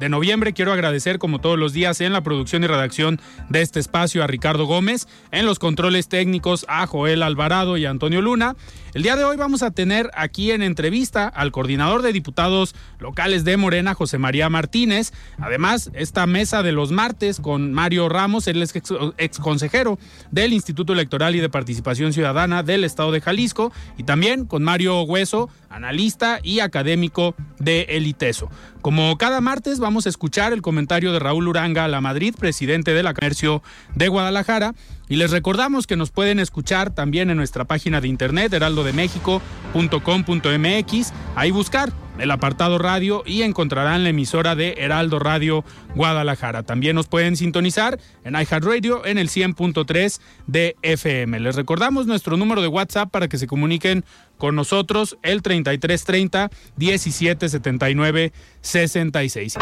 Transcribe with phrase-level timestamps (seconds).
[0.00, 3.80] de noviembre quiero agradecer como todos los días en la producción y redacción de este
[3.80, 8.56] espacio a Ricardo Gómez, en los controles técnicos a Joel Alvarado y Antonio Luna.
[8.92, 13.44] El día de hoy vamos a tener aquí en entrevista al coordinador de diputados locales
[13.44, 15.12] de Morena, José María Martínez.
[15.38, 18.74] Además, esta mesa de los martes con Mario Ramos, es
[19.18, 19.98] ex, consejero
[20.30, 25.02] del Instituto Electoral y de Participación Ciudadana del Estado de Jalisco, y también con Mario
[25.02, 28.48] Hueso, analista y académico de El ITESO.
[28.80, 33.02] Como cada martes vamos a escuchar el comentario de Raúl Uranga La Madrid, presidente de
[33.02, 33.62] la Comercio
[33.94, 34.72] de Guadalajara,
[35.10, 41.50] y les recordamos que nos pueden escuchar también en nuestra página de internet heraldodemexico.com.mx, ahí
[41.50, 46.62] buscar el apartado radio y encontrarán la emisora de Heraldo Radio Guadalajara.
[46.62, 51.40] También nos pueden sintonizar en iHeartRadio en el 100.3 de FM.
[51.40, 54.04] Les recordamos nuestro número de WhatsApp para que se comuniquen
[54.38, 59.56] con nosotros el 3330 1779 66.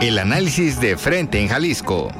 [0.00, 2.12] El análisis de frente en Jalisco.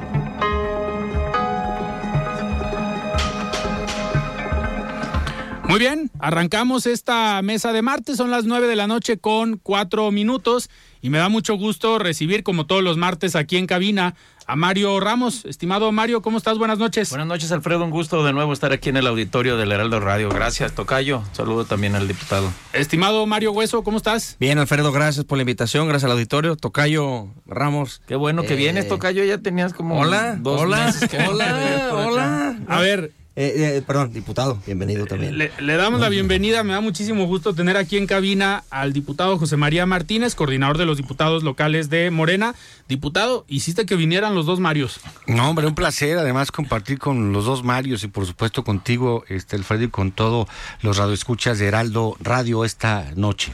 [5.68, 10.12] Muy bien, arrancamos esta mesa de martes, son las 9 de la noche con 4
[10.12, 10.70] minutos
[11.02, 14.14] y me da mucho gusto recibir como todos los martes aquí en cabina
[14.46, 15.44] a Mario Ramos.
[15.44, 16.56] Estimado Mario, ¿cómo estás?
[16.56, 17.10] Buenas noches.
[17.10, 17.84] Buenas noches, Alfredo.
[17.84, 20.28] Un gusto de nuevo estar aquí en el auditorio del Heraldo Radio.
[20.28, 21.22] Gracias, Tocayo.
[21.32, 22.52] Saludo también al diputado.
[22.72, 24.36] Estimado Mario Hueso, ¿cómo estás?
[24.38, 25.88] Bien, Alfredo, gracias por la invitación.
[25.88, 26.56] Gracias al auditorio.
[26.56, 28.02] Tocayo Ramos.
[28.06, 29.24] Qué bueno que vienes, eh, Tocayo.
[29.24, 32.56] Ya tenías como hola, dos hola, meses hola, hola.
[32.68, 35.36] A ver, eh, eh, perdón, diputado, bienvenido también.
[35.36, 39.58] Le, damos la bienvenida, me da muchísimo gusto tener aquí en cabina al diputado José
[39.58, 42.54] María Martínez, coordinador de los diputados locales de Morena.
[42.88, 45.00] Diputado, hiciste que vinieran los dos Marios.
[45.26, 49.56] No, hombre, un placer además compartir con los dos Marios y por supuesto contigo, este
[49.56, 50.48] Alfredo, y con todos
[50.80, 53.52] los radioescuchas de Heraldo Radio esta noche.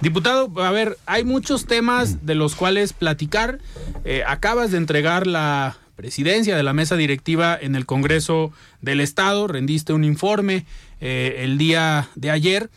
[0.00, 3.60] Diputado, a ver, hay muchos temas de los cuales platicar.
[4.04, 9.46] Eh, acabas de entregar la presidencia de la mesa directiva en el Congreso del Estado,
[9.46, 10.64] rendiste un informe
[11.02, 12.70] eh, el día de ayer.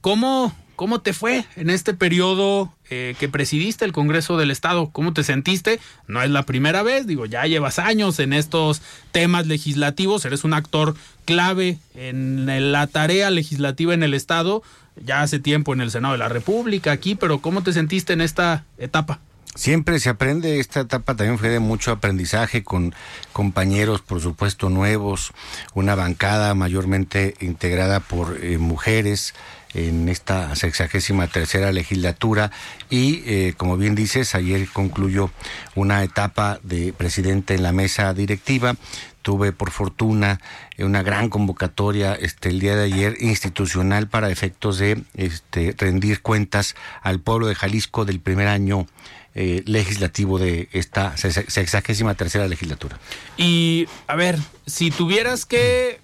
[0.00, 4.88] ¿Cómo, ¿Cómo te fue en este periodo eh, que presidiste el Congreso del Estado?
[4.92, 5.78] ¿Cómo te sentiste?
[6.08, 8.80] No es la primera vez, digo, ya llevas años en estos
[9.12, 14.62] temas legislativos, eres un actor clave en la tarea legislativa en el Estado,
[15.04, 18.22] ya hace tiempo en el Senado de la República, aquí, pero ¿cómo te sentiste en
[18.22, 19.20] esta etapa?
[19.56, 22.94] Siempre se aprende, esta etapa también fue de mucho aprendizaje con
[23.32, 25.32] compañeros, por supuesto, nuevos,
[25.74, 29.34] una bancada mayormente integrada por eh, mujeres
[29.74, 32.52] en esta sexagésima tercera legislatura
[32.90, 35.30] y, eh, como bien dices, ayer concluyó
[35.74, 38.76] una etapa de presidente en la mesa directiva.
[39.22, 40.40] Tuve por fortuna
[40.78, 46.74] una gran convocatoria este el día de ayer institucional para efectos de este rendir cuentas
[47.02, 48.86] al pueblo de Jalisco del primer año
[49.34, 52.98] eh, legislativo de esta sexagésima tercera legislatura.
[53.36, 56.00] Y a ver, si tuvieras que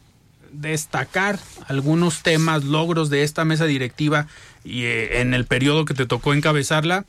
[0.53, 4.27] destacar algunos temas, logros de esta mesa directiva
[4.65, 7.05] y eh, en el periodo que te tocó encabezarla,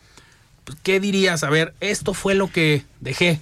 [0.84, 1.44] ¿qué dirías?
[1.44, 3.40] A ver, esto fue lo que dejé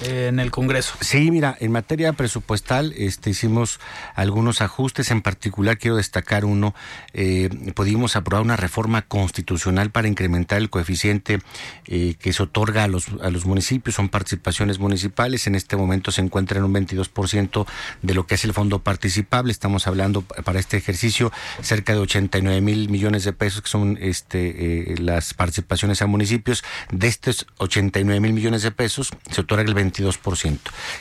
[0.00, 0.94] en el Congreso.
[1.00, 3.80] Sí, mira, en materia presupuestal este, hicimos
[4.14, 6.74] algunos ajustes, en particular quiero destacar uno,
[7.12, 11.40] eh, pudimos aprobar una reforma constitucional para incrementar el coeficiente
[11.86, 16.10] eh, que se otorga a los, a los municipios, son participaciones municipales, en este momento
[16.10, 17.66] se encuentra en un 22%
[18.02, 22.60] de lo que es el fondo participable, estamos hablando para este ejercicio cerca de 89
[22.60, 28.20] mil millones de pesos que son este, eh, las participaciones a municipios, de estos 89
[28.20, 29.87] mil millones de pesos se otorga el 22%.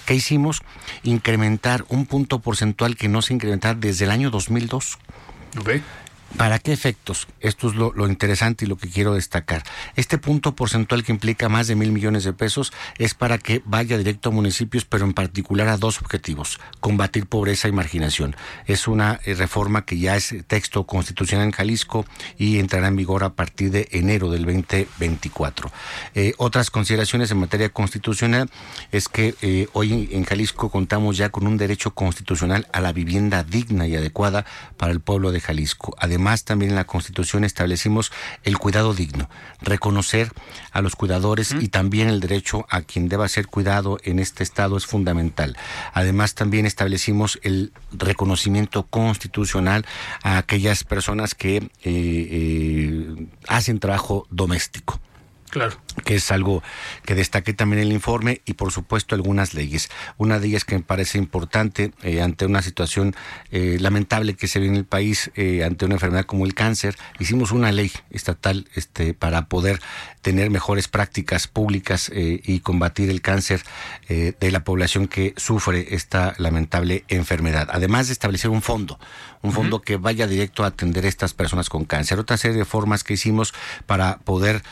[0.06, 0.62] ¿Qué hicimos?
[1.04, 4.98] Incrementar un punto porcentual que no se incrementaba desde el año 2002.
[5.60, 5.84] Okay.
[6.36, 7.28] ¿Para qué efectos?
[7.40, 9.64] Esto es lo, interesante y lo que quiero destacar.
[9.96, 13.98] Este punto porcentual que implica más de mil millones de pesos es para que vaya
[13.98, 18.36] directo a municipios, pero en particular a dos objetivos, combatir pobreza y marginación.
[18.66, 22.06] Es una eh, reforma que ya es texto constitucional en Jalisco
[22.38, 25.72] y entrará en vigor a partir de enero del 2024.
[26.14, 28.50] Eh, otras consideraciones en materia constitucional
[28.92, 33.44] es que eh, hoy en Jalisco contamos ya con un derecho constitucional a la vivienda
[33.44, 34.46] digna y adecuada
[34.76, 35.96] para el pueblo de Jalisco.
[36.00, 38.12] Además, Además, también en la Constitución establecimos
[38.44, 39.30] el cuidado digno,
[39.62, 40.32] reconocer
[40.72, 44.78] a los cuidadores y también el derecho a quien deba ser cuidado en este Estado
[44.78, 45.56] es fundamental.
[45.94, 49.86] Además, también establecimos el reconocimiento constitucional
[50.24, 55.00] a aquellas personas que eh, eh, hacen trabajo doméstico.
[55.50, 55.78] Claro.
[56.04, 56.62] Que es algo
[57.06, 59.90] que destaqué también el informe y por supuesto algunas leyes.
[60.18, 63.16] Una de ellas que me parece importante eh, ante una situación
[63.52, 66.98] eh, lamentable que se ve en el país, eh, ante una enfermedad como el cáncer,
[67.20, 69.80] hicimos una ley estatal este, para poder
[70.22, 73.62] tener mejores prácticas públicas y combatir el cáncer
[74.10, 77.70] de la población que sufre esta lamentable enfermedad.
[77.72, 79.00] Además de establecer un fondo,
[79.48, 82.20] un fondo que vaya directo a atender a estas personas con cáncer.
[82.20, 83.54] Otra serie de formas que hicimos
[83.86, 84.64] para poder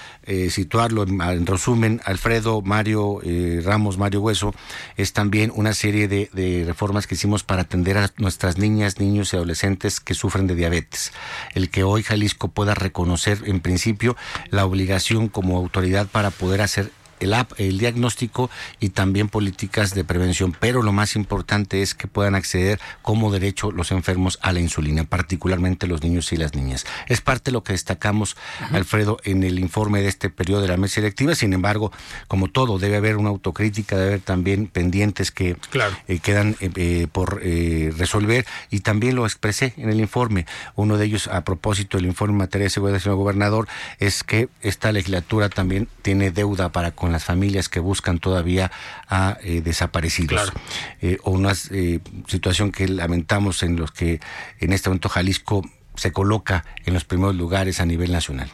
[0.50, 4.54] situarlo en, resumen, Alfredo, Mario eh, Ramos, Mario Hueso,
[4.98, 9.34] es también una serie de, de, reformas que hicimos para atender a nuestras niñas, niños
[9.34, 11.12] y adolescentes que sufren de diabetes.
[11.54, 14.16] El que hoy Jalisco pueda reconocer en principio
[14.50, 16.92] la obligación como autoridad para poder hacer
[17.26, 18.50] el, el diagnóstico
[18.80, 20.56] y también políticas de prevención.
[20.60, 25.04] Pero lo más importante es que puedan acceder como derecho los enfermos a la insulina,
[25.04, 26.86] particularmente los niños y las niñas.
[27.08, 28.38] Es parte de lo que destacamos,
[28.72, 31.36] Alfredo, en el informe de este periodo de la mesa electiva.
[31.36, 31.92] Sin embargo,
[32.28, 35.58] como todo, debe haber una autocrítica, debe haber también pendientes que
[36.08, 40.46] eh, quedan eh, eh, por resolver y también lo expresé en el informe.
[40.76, 43.68] Uno de ellos, a propósito del informe en materia de seguridad, señor gobernador,
[44.00, 48.72] es que esta legislatura también tiene deuda para con las familias que buscan todavía
[49.08, 50.52] a eh, desaparecidos.
[51.02, 54.20] Eh, o una eh, situación que lamentamos en los que
[54.60, 55.64] en este momento Jalisco
[55.96, 58.50] se coloca en los primeros lugares a nivel nacional.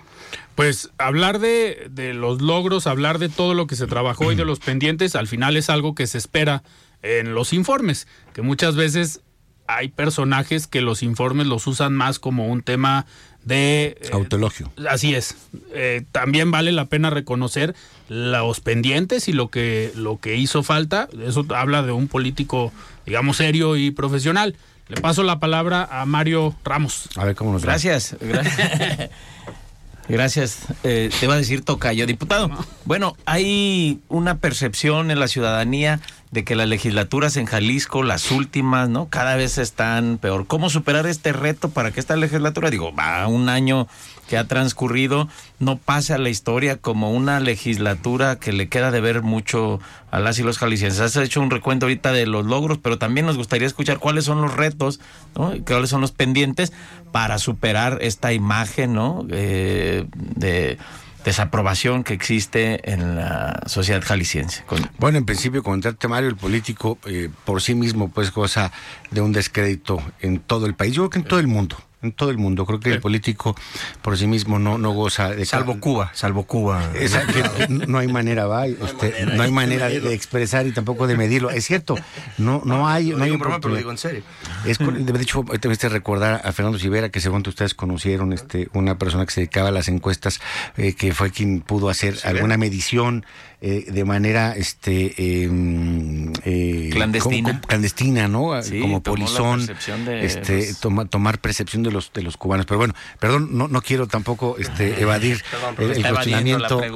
[0.53, 4.45] Pues hablar de, de los logros, hablar de todo lo que se trabajó y de
[4.45, 6.61] los pendientes, al final es algo que se espera
[7.01, 9.21] en los informes, que muchas veces
[9.67, 13.05] hay personajes que los informes los usan más como un tema
[13.43, 13.97] de...
[14.01, 14.71] Eh, Autologio.
[14.89, 15.35] Así es.
[15.73, 17.75] Eh, también vale la pena reconocer
[18.09, 21.07] los pendientes y lo que, lo que hizo falta.
[21.25, 22.71] Eso habla de un político,
[23.05, 24.55] digamos, serio y profesional.
[24.87, 27.09] Le paso la palabra a Mario Ramos.
[27.15, 28.15] A ver cómo nos Gracias.
[28.19, 29.09] Gracias.
[30.09, 30.59] Gracias.
[30.83, 32.49] Eh, te va a decir Tocayo, diputado.
[32.83, 38.87] Bueno, hay una percepción en la ciudadanía de que las legislaturas en Jalisco, las últimas,
[38.87, 39.09] ¿no?
[39.09, 40.47] Cada vez están peor.
[40.47, 43.87] ¿Cómo superar este reto para que esta legislatura, digo, va un año
[44.29, 45.27] que ha transcurrido,
[45.59, 50.21] no pase a la historia como una legislatura que le queda de ver mucho a
[50.21, 51.01] las y los jaliscienses?
[51.01, 54.41] Has hecho un recuento ahorita de los logros, pero también nos gustaría escuchar cuáles son
[54.41, 55.01] los retos,
[55.35, 55.53] ¿no?
[55.67, 56.71] cuáles son los pendientes
[57.11, 59.27] para superar esta imagen, ¿no?
[59.29, 60.77] Eh, de
[61.23, 64.63] desaprobación que existe en la sociedad jalisciense.
[64.97, 68.71] Bueno, en principio, comentarte, Mario, el político eh, por sí mismo, pues, goza
[69.11, 72.11] de un descrédito en todo el país, yo creo que en todo el mundo en
[72.11, 72.65] todo el mundo.
[72.65, 73.55] Creo que el político
[74.01, 75.45] por sí mismo no, no goza de...
[75.45, 76.91] Salvo Cuba, salvo Cuba.
[77.69, 81.49] no hay manera, va, este, no hay manera de, expresar y tampoco de medirlo.
[81.49, 81.95] Es cierto,
[82.37, 83.11] no, no hay...
[83.11, 84.23] No hay un problema, pero lo digo en serio.
[84.65, 88.97] Es, de hecho, te me recordar a Fernando Rivera, que según ustedes conocieron, este, una
[88.97, 90.41] persona que se dedicaba a las encuestas,
[90.77, 93.25] eh, que fue quien pudo hacer alguna medición
[93.63, 97.61] eh, de manera este em, eh, clandestina.
[97.61, 99.67] clandestina no como polizón
[100.07, 100.73] este
[101.09, 102.65] tomar percepción de los de los cubanos.
[102.65, 105.43] Pero bueno perdón no no quiero tampoco este evadir
[105.77, 106.89] el, cuestionamiento de,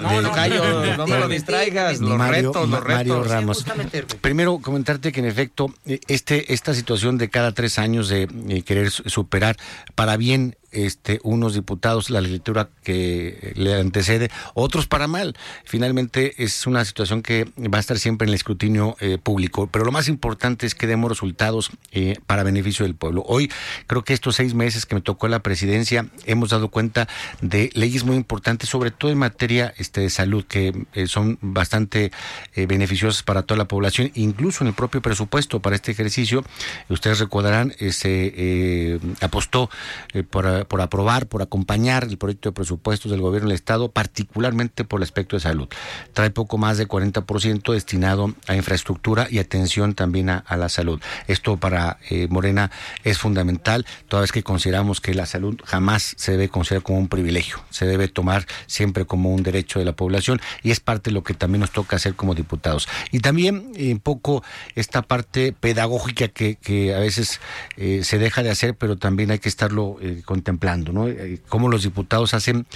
[0.00, 0.22] no,
[0.96, 3.28] no, me lo distraigas los retos los retos.
[3.28, 3.66] Ramos.
[4.22, 9.58] primero comentarte que en efecto este esta situación de cada tres años de querer superar
[9.94, 15.34] para bien este, unos diputados la legislatura que le antecede, otros para mal.
[15.64, 19.84] Finalmente es una situación que va a estar siempre en el escrutinio eh, público, pero
[19.84, 23.24] lo más importante es que demos resultados eh, para beneficio del pueblo.
[23.26, 23.50] Hoy
[23.86, 27.08] creo que estos seis meses que me tocó la presidencia hemos dado cuenta
[27.40, 32.12] de leyes muy importantes, sobre todo en materia este, de salud, que eh, son bastante
[32.54, 36.44] beneficiosas para toda la población, incluso en el propio presupuesto para este ejercicio.
[36.88, 39.70] Ustedes recordarán, se apostó
[40.30, 45.00] por por aprobar, por acompañar el proyecto de presupuestos del gobierno del Estado, particularmente por
[45.00, 45.68] el aspecto de salud.
[46.12, 51.00] Trae poco más de 40% destinado a infraestructura y atención también a, la salud.
[51.26, 52.70] Esto para eh, Morena
[53.04, 57.08] es fundamental, toda vez que consideramos que la salud jamás se debe considerar como un
[57.08, 61.14] privilegio, se debe tomar siempre como un derecho de la población y es parte de
[61.14, 62.88] lo que también nos toca hacer como diputados.
[63.12, 64.42] Y también eh, un poco
[64.74, 66.56] esta parte pedagógica que,
[66.94, 67.40] a veces
[67.76, 70.22] eh, se deja de hacer, pero también hay que estarlo eh,
[70.92, 71.06] ¿no?
[71.48, 72.66] Cómo los diputados hacen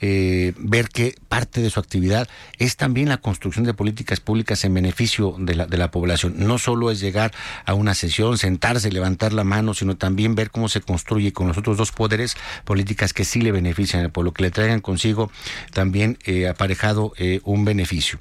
[0.00, 2.28] ver que parte de su actividad
[2.58, 6.34] es también la construcción de políticas públicas en beneficio de la, de la población.
[6.36, 7.32] No solo es llegar
[7.64, 11.58] a una sesión, sentarse, levantar la mano, sino también ver cómo se construye con los
[11.58, 15.30] otros dos poderes políticas que sí le benefician al pueblo, que le traigan consigo
[15.72, 16.18] también
[16.48, 17.12] aparejado
[17.44, 18.18] un beneficio.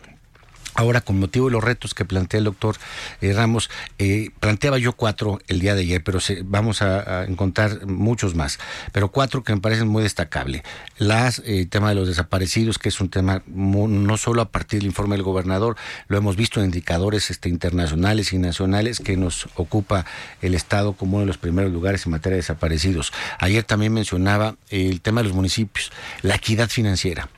[0.78, 2.76] Ahora, con motivo de los retos que plantea el doctor
[3.22, 8.36] eh, Ramos, eh, planteaba yo cuatro el día de ayer, pero vamos a, encontrar muchos
[8.36, 8.60] más,
[8.92, 10.62] pero cuatro que me parecen muy destacables.
[11.00, 14.82] Las, el eh, tema de los desaparecidos, que es un tema no solo a partir
[14.82, 15.78] del informe del gobernador,
[16.10, 20.06] lo hemos visto en indicadores este, internacionales y nacionales que nos ocupa
[20.44, 23.14] el Estado como uno de los primeros lugares en materia de desaparecidos.
[23.40, 25.92] Ayer también mencionaba el tema de los municipios,
[26.22, 27.30] la equidad financiera.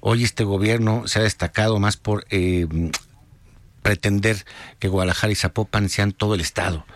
[0.00, 2.66] Hoy este gobierno se ha destacado más por eh,
[3.82, 4.44] pretender
[4.78, 6.86] que Guadalajara y Zapopan sean todo el Estado.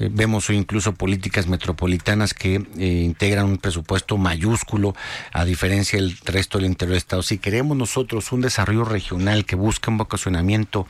[0.00, 4.94] Eh, vemos incluso políticas metropolitanas que eh, integran un presupuesto mayúsculo
[5.32, 7.22] a diferencia del resto del interior del Estado.
[7.22, 10.86] Si queremos nosotros un desarrollo regional que busque un vocacionamiento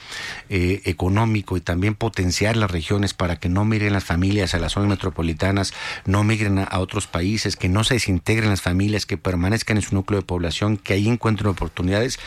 [0.48, 4.72] eh, económico y también potenciar las regiones para que no miren las familias a las
[4.72, 5.74] zonas metropolitanas,
[6.06, 9.94] no migren a, otros países, que no se desintegren las familias, que permanezcan en su
[9.94, 12.20] núcleo de población, que ahí encuentren oportunidades,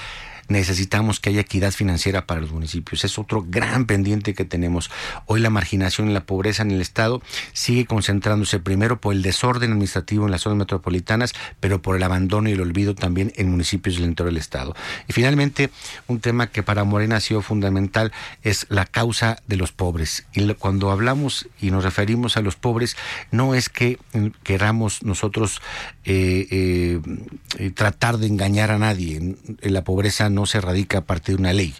[0.48, 3.04] necesitamos que haya equidad financiera para los municipios.
[3.04, 4.90] Es otro gran pendiente que tenemos.
[5.26, 7.22] Hoy la marginación y la pobreza en el Estado
[7.54, 12.50] sigue concentrándose primero por el desorden administrativo en las zonas metropolitanas, pero por el abandono
[12.50, 14.76] y el olvido también en municipios del interior del Estado.
[15.08, 15.70] Y finalmente,
[16.08, 20.26] un tema que para Morena ha sido fundamental es la causa de los pobres.
[20.34, 22.96] Y cuando hablamos y nos referimos a los pobres,
[23.32, 24.00] no es que
[24.44, 25.62] queramos nosotros
[26.06, 27.00] eh,
[27.60, 29.36] eh, tratar de engañar a nadie.
[29.62, 31.74] La pobreza no se radica a partir de una ley.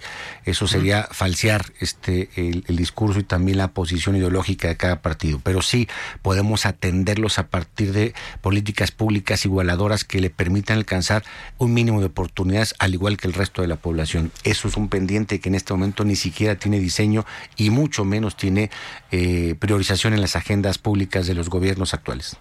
[0.46, 5.40] Eso sería falsear este el, discurso y también la posición ideológica de cada partido.
[5.44, 5.88] Pero sí
[6.22, 11.24] podemos atenderlos a partir de políticas públicas igualadoras que le permitan alcanzar
[11.58, 14.32] un mínimo de oportunidades al igual que el resto de la población.
[14.44, 17.26] Eso es un pendiente que en este momento ni siquiera tiene diseño
[17.58, 18.70] y mucho menos tiene
[19.12, 22.38] eh, priorización en las agendas públicas de los gobiernos actuales.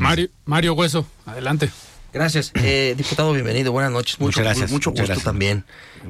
[0.00, 1.70] Mario, Mario Hueso, adelante.
[2.12, 2.52] Gracias.
[2.54, 3.72] Eh, diputado, bienvenido.
[3.72, 4.20] Buenas noches.
[4.20, 4.70] Mucho, gracias.
[4.70, 5.64] Mucho gusto también.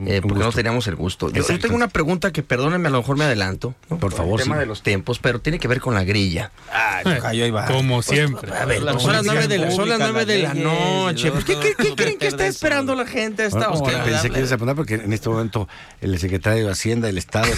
[0.07, 1.31] Eh, porque no teníamos el gusto.
[1.31, 3.75] Yo, tengo una pregunta que, perdónenme, a lo mejor me adelanto.
[3.89, 4.41] Por favor.
[4.41, 6.51] El tema de los tiempos, pero tiene que ver con la grilla.
[6.73, 7.67] Ah, ahí va.
[7.67, 8.53] Como pues, siempre.
[8.53, 11.31] a ver, son las nueve de la, son las nueve de la noche.
[11.31, 14.05] Pues, ¿qué, qué, creen que está esperando la gente a esta bueno, hora?
[14.05, 15.69] Pensé que ibas a poner porque en este momento
[16.01, 17.53] el secretario de Hacienda del Estado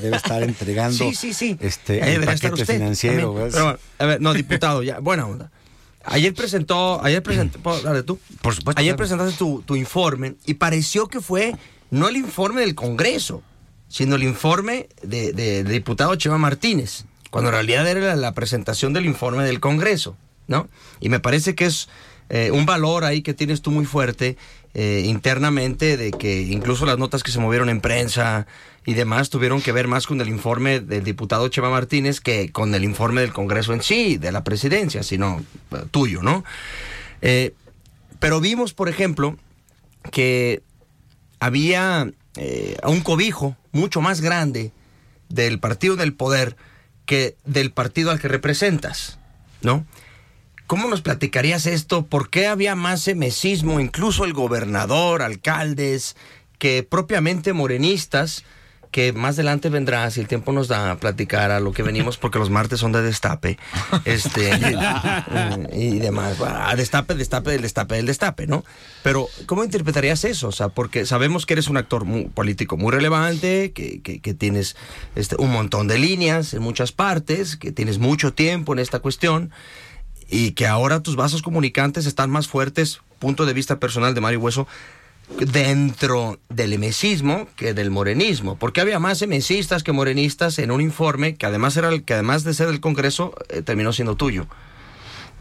[0.00, 1.58] debe estar entregando sí, sí, sí.
[1.60, 3.34] Este, el paquete financiero.
[3.50, 5.50] Pero, a ver, no, diputado, ya, buena onda.
[6.04, 8.18] Ayer presentó, ayer presentó, dale tú.
[8.40, 8.80] Por supuesto.
[8.80, 11.54] Ayer presentaste tu, tu, informe y pareció que fue
[11.90, 13.42] no el informe del Congreso,
[13.88, 19.04] sino el informe del de, diputado Chema Martínez, cuando en realidad era la, presentación del
[19.04, 20.16] informe del Congreso,
[20.46, 20.68] ¿no?
[21.00, 21.88] Y me parece que es
[22.30, 24.38] eh, un valor ahí que tienes tú muy fuerte
[24.74, 28.46] eh, internamente de que incluso las notas que se movieron en prensa
[28.86, 32.74] y demás tuvieron que ver más con el informe del diputado Chema Martínez que con
[32.74, 36.44] el informe del Congreso en sí, de la presidencia, sino eh, tuyo, ¿no?
[37.20, 37.54] Eh,
[38.18, 39.36] pero vimos, por ejemplo,
[40.10, 40.62] que
[41.38, 42.10] había
[42.84, 44.72] un cobijo mucho más grande
[45.28, 46.56] del partido del poder
[47.04, 49.18] que del partido al que representas,
[49.60, 49.84] ¿no?
[50.72, 52.06] ¿Cómo nos platicarías esto?
[52.06, 56.16] ¿Por qué había más semesismo, incluso el gobernador, alcaldes,
[56.58, 58.42] que propiamente morenistas?
[58.90, 62.18] que más adelante vendrá, si el tiempo nos da, a platicar a lo que venimos,
[62.18, 63.58] porque los martes son de destape,
[64.04, 64.50] este,
[65.72, 66.36] y, demás.
[66.40, 68.64] A destape, destape, del destape, del destape, ¿no?
[69.02, 70.48] Pero, ¿cómo interpretarías eso?
[70.48, 74.76] O sea, porque sabemos que eres un actor político muy relevante, que, que, tienes
[75.16, 79.52] este, un montón de líneas en muchas partes, que tienes mucho tiempo en esta cuestión
[80.32, 84.40] y que ahora tus vasos comunicantes están más fuertes, punto de vista personal de Mario
[84.40, 84.66] Hueso,
[85.38, 91.36] dentro del emesismo que del morenismo, porque había más emesistas que morenistas en un informe
[91.36, 94.46] que además era el que además de ser del Congreso eh, terminó siendo tuyo.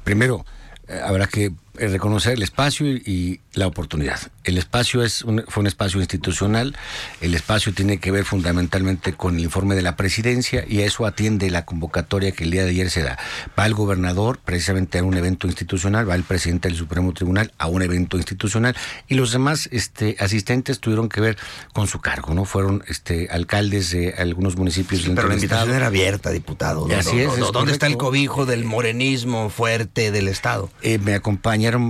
[0.03, 0.45] Primero,
[0.89, 1.53] eh, habrá que
[1.87, 4.17] reconocer el espacio y, la oportunidad.
[4.45, 6.73] El espacio es fue un espacio institucional,
[7.19, 11.05] el espacio tiene que ver fundamentalmente con el informe de la presidencia y a eso
[11.05, 13.19] atiende la convocatoria que el día de ayer se da.
[13.59, 17.67] Va el gobernador precisamente a un evento institucional, va el presidente del Supremo Tribunal a
[17.67, 18.73] un evento institucional
[19.09, 21.37] y los demás este, asistentes tuvieron que ver
[21.73, 22.45] con su cargo, ¿no?
[22.45, 26.87] Fueron este, alcaldes de algunos municipios pero la invitación era abierta, diputado.
[26.97, 30.69] así es, ¿Dónde está el cobijo del morenismo fuerte del Estado?
[30.81, 31.13] Eh, me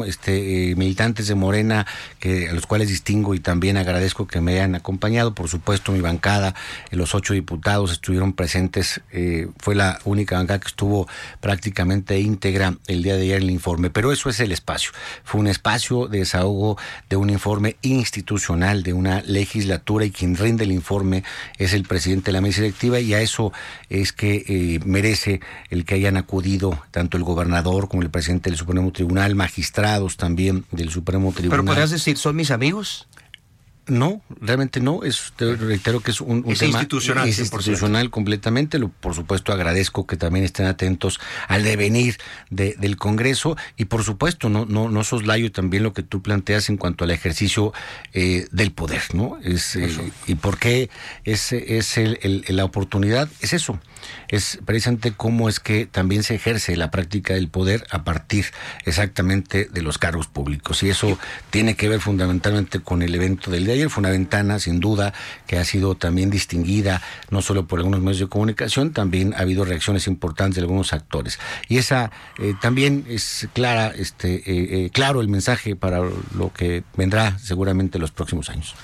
[0.06, 1.86] este, eh, militantes de Morena,
[2.20, 5.34] que, a los cuales distingo y también agradezco que me hayan acompañado.
[5.34, 6.56] Por supuesto, mi bancada,
[6.92, 9.02] eh, los ocho diputados estuvieron presentes.
[9.58, 11.08] fue la única bancada que estuvo
[11.40, 13.90] prácticamente íntegra el día de ayer en el informe.
[13.90, 14.92] Pero eso es el espacio.
[15.24, 16.78] Fue un espacio de desahogo
[17.10, 21.24] de un informe institucional, de una legislatura, y quien rinde el informe
[21.58, 23.52] es el presidente de la mesa directiva, y a eso
[23.90, 28.92] es que merece el que hayan acudido tanto el gobernador como el presidente del Supremo
[28.92, 29.61] Tribunal, magistrados
[30.18, 31.60] también del Supremo Tribunal.
[31.60, 33.08] Pero podrías decir, ¿son mis amigos?
[33.92, 35.04] No, realmente no.
[35.04, 38.80] Es, te reitero que es un, tema institucional, es institucional completamente.
[38.80, 41.20] Lo, por supuesto, agradezco que también estén atentos
[41.50, 42.18] al devenir
[42.50, 46.78] del Congreso y, por supuesto, no, no, no soslayo también lo que tú planteas en
[46.78, 47.74] cuanto al ejercicio
[48.14, 49.38] eh, del poder, ¿no?
[49.44, 49.90] Es, eh,
[50.26, 50.90] y por qué
[51.26, 53.78] es, es el, la oportunidad, es eso
[54.28, 58.46] es precisamente cómo es que también se ejerce la práctica del poder a partir
[58.86, 60.84] exactamente de los cargos públicos.
[60.84, 61.18] Y eso
[61.50, 65.14] tiene que ver fundamentalmente con el evento del día de Fue una ventana, sin duda,
[65.48, 69.66] que ha sido también distinguida, no solo por algunos medios de comunicación, también ha habido
[69.66, 71.40] reacciones importantes de algunos actores.
[71.68, 76.84] Y esa eh, también es clara, este, eh, eh, claro el mensaje para lo que
[76.96, 78.76] vendrá seguramente los próximos años.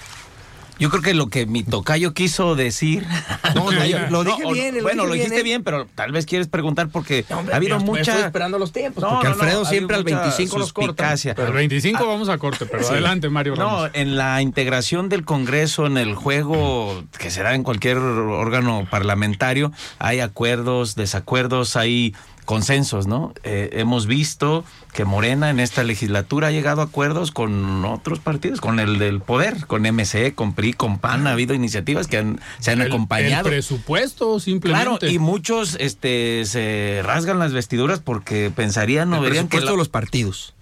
[0.80, 3.06] Yo creo que lo que mi tocayo quiso decir.
[3.56, 4.84] No, lo dije bien.
[4.84, 8.12] bueno, lo dijiste bien, pero tal vez quieres preguntar porque ha habido mucha.
[8.12, 9.04] Estoy esperando los tiempos.
[9.04, 11.16] porque Alfredo siempre al 25 los corta.
[11.24, 15.88] Pero el 25 vamos a corte, pero adelante, Mario No, en la integración del Congreso,
[15.88, 22.14] en el juego que se da en cualquier órgano parlamentario, hay acuerdos, desacuerdos, hay
[22.48, 23.34] consensos, ¿no?
[23.44, 24.64] Eh, hemos visto
[24.94, 29.20] que Morena en esta legislatura ha llegado a acuerdos con otros partidos, con el del
[29.20, 33.50] poder, con MC, con PRI, con PAN, ha habido iniciativas que han, se han acompañado.
[33.50, 34.98] El presupuesto, simplemente.
[34.98, 39.60] Claro, y muchos este, se rasgan las vestiduras porque pensarían o verían que...
[39.60, 40.56] los partidos.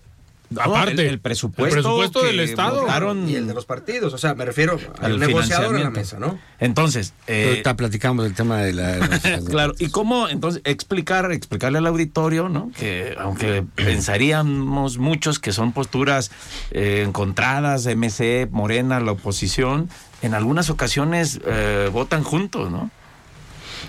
[0.57, 2.85] Aparte, el, presupuesto, del Estado
[3.27, 4.13] y el de los partidos.
[4.13, 6.39] O sea, me refiero al negociador en la mesa, ¿no?
[6.59, 9.09] Entonces, eh, platicamos del tema de la.
[9.49, 12.71] claro, y cómo entonces explicar, explicarle al auditorio, ¿no?
[12.77, 16.31] Que aunque pensaríamos muchos que son posturas
[16.71, 19.89] eh, encontradas, MC, Morena, la oposición,
[20.21, 22.91] en algunas ocasiones eh, votan juntos, ¿no?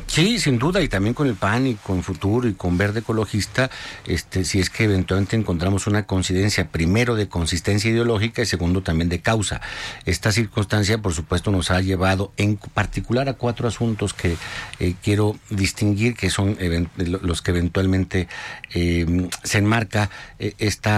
[0.07, 3.71] Sí, sin duda, y también con el PAN y con Futuro y con Verde Ecologista,
[4.07, 9.09] este, si es que eventualmente encontramos una coincidencia, primero de consistencia ideológica y segundo también
[9.09, 9.61] de causa.
[10.07, 14.37] Esta circunstancia, por supuesto, nos ha llevado en particular a cuatro asuntos que
[14.79, 16.57] eh, quiero distinguir, que son
[16.97, 18.29] los que eventualmente
[18.73, 20.91] em, se enmarca este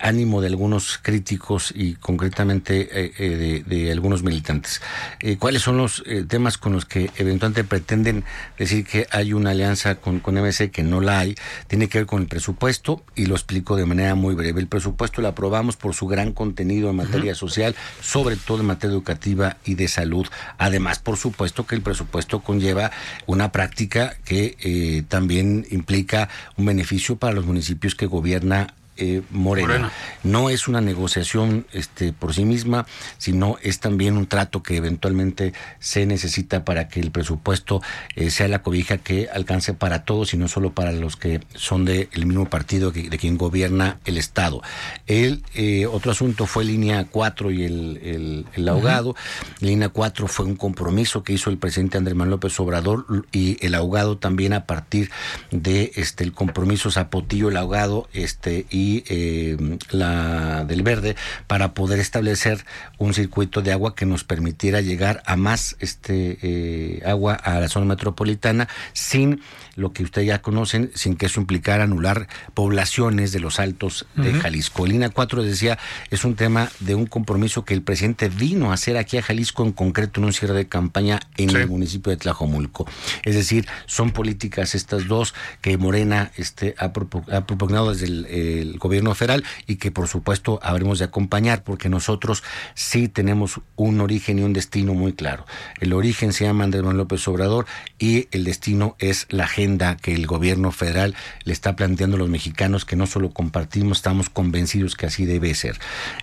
[0.00, 4.80] ánimo de algunos críticos y concretamente eh, de, de, algunos militantes.
[5.38, 8.24] ¿Cuáles son los temas con los que eventualmente pretenden
[8.58, 11.34] decir que hay una alianza con, con MC que no la hay,
[11.66, 14.60] tiene que ver con el presupuesto y lo explico de manera muy breve.
[14.60, 18.92] El presupuesto lo aprobamos por su gran contenido en materia social, sobre todo en materia
[18.92, 20.26] educativa y de salud.
[20.58, 22.90] Además, por supuesto que el presupuesto conlleva
[23.26, 29.90] una práctica que eh, también implica un beneficio para los municipios que gobierna eh, Morena.
[30.22, 32.86] No es una negociación este, por sí misma,
[33.18, 37.82] sino es también un trato que eventualmente se necesita para que el presupuesto
[38.16, 41.84] eh, sea la cobija que alcance para todos y no solo para los que son
[41.84, 44.62] del mismo partido de quien gobierna el Estado.
[45.06, 49.16] El eh, otro asunto fue línea 4 y el, el, ahogado.
[49.60, 53.74] Línea 4 fue un compromiso que hizo el presidente Andrés Manuel López Obrador y el
[53.74, 55.10] ahogado también a partir
[55.50, 59.56] de este el compromiso Zapotillo, el ahogado, este y eh,
[59.90, 61.16] la del verde
[61.46, 62.64] para poder establecer
[62.98, 67.68] un circuito de agua que nos permitiera llegar a más este eh, agua a la
[67.68, 69.40] zona metropolitana sin
[69.76, 74.32] lo que ustedes ya conocen, sin que eso implicara anular poblaciones de los altos de
[74.32, 74.86] Jalisco.
[74.86, 75.78] Línea 4 decía,
[76.10, 79.64] es un tema de un compromiso que el presidente vino a hacer aquí a Jalisco,
[79.64, 82.86] en concreto en un cierre de campaña en el municipio de Tlajomulco.
[83.24, 89.14] Es decir, son políticas estas dos que Morena este, ha, propugnado desde el al gobierno
[89.14, 92.42] federal y que por supuesto habremos de acompañar porque nosotros
[92.74, 95.46] sí tenemos un origen y un destino muy claro.
[95.80, 97.66] El origen se llama Andrés Manuel López Obrador
[97.98, 102.28] y el destino es la agenda que el gobierno federal le está planteando a los
[102.28, 105.78] mexicanos que no solo compartimos, estamos convencidos que así debe ser.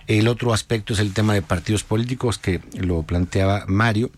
[0.06, 4.10] El otro aspecto es el tema de partidos políticos que lo planteaba Mario.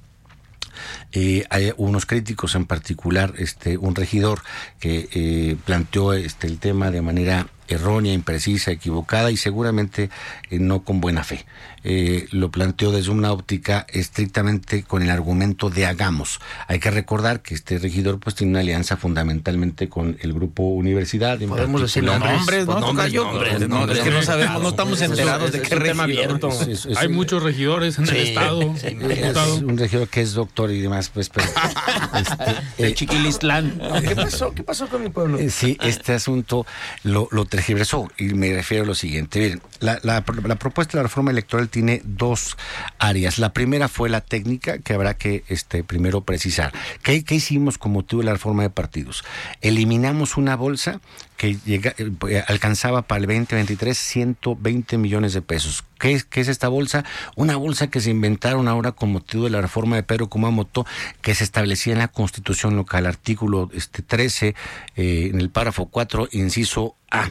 [1.12, 4.42] Eh, hay unos críticos, en particular este un regidor
[4.80, 10.10] que eh, planteó este el tema de manera errónea, imprecisa, equivocada y seguramente
[10.50, 11.44] eh, no con buena fe.
[11.86, 16.40] Eh, lo planteó desde una óptica estrictamente con el argumento de hagamos.
[16.66, 21.38] Hay que recordar que este regidor pues tiene una alianza fundamentalmente con el grupo Universidad.
[21.40, 22.80] Podemos decir nombres, ¿no?
[22.80, 26.00] nombres, nombres, no, es que no sabemos, no estamos enterados de qué regidor.
[26.04, 26.48] abierto.
[26.96, 28.74] Hay muchos regidores en el estado.
[28.82, 31.46] es un regidor que es doctor y demás, pues, pero
[32.18, 33.78] este, eh, Chiquilistlán.
[34.08, 34.54] ¿Qué pasó?
[34.54, 35.38] ¿Qué pasó con mi pueblo?
[35.50, 36.64] sí, este asunto
[37.02, 39.38] lo, lo tergiversó y me refiero a lo siguiente.
[39.38, 42.56] Miren, la, la, propuesta de la reforma electoral tiene dos
[42.98, 43.38] áreas.
[43.38, 46.72] La primera fue la técnica, que habrá que este, primero precisar.
[47.02, 49.24] ¿Qué, qué hicimos con motivo de la reforma de partidos?
[49.60, 51.00] Eliminamos una bolsa
[51.44, 55.84] que llega, eh, alcanzaba para el 2023 120 millones de pesos.
[55.98, 57.04] ¿Qué es, ¿Qué es esta bolsa?
[57.36, 60.86] Una bolsa que se inventaron ahora con motivo de la reforma de Pedro Kumamoto,
[61.20, 64.54] que se establecía en la Constitución local, artículo este, 13,
[64.96, 67.30] eh, en el párrafo 4, inciso A,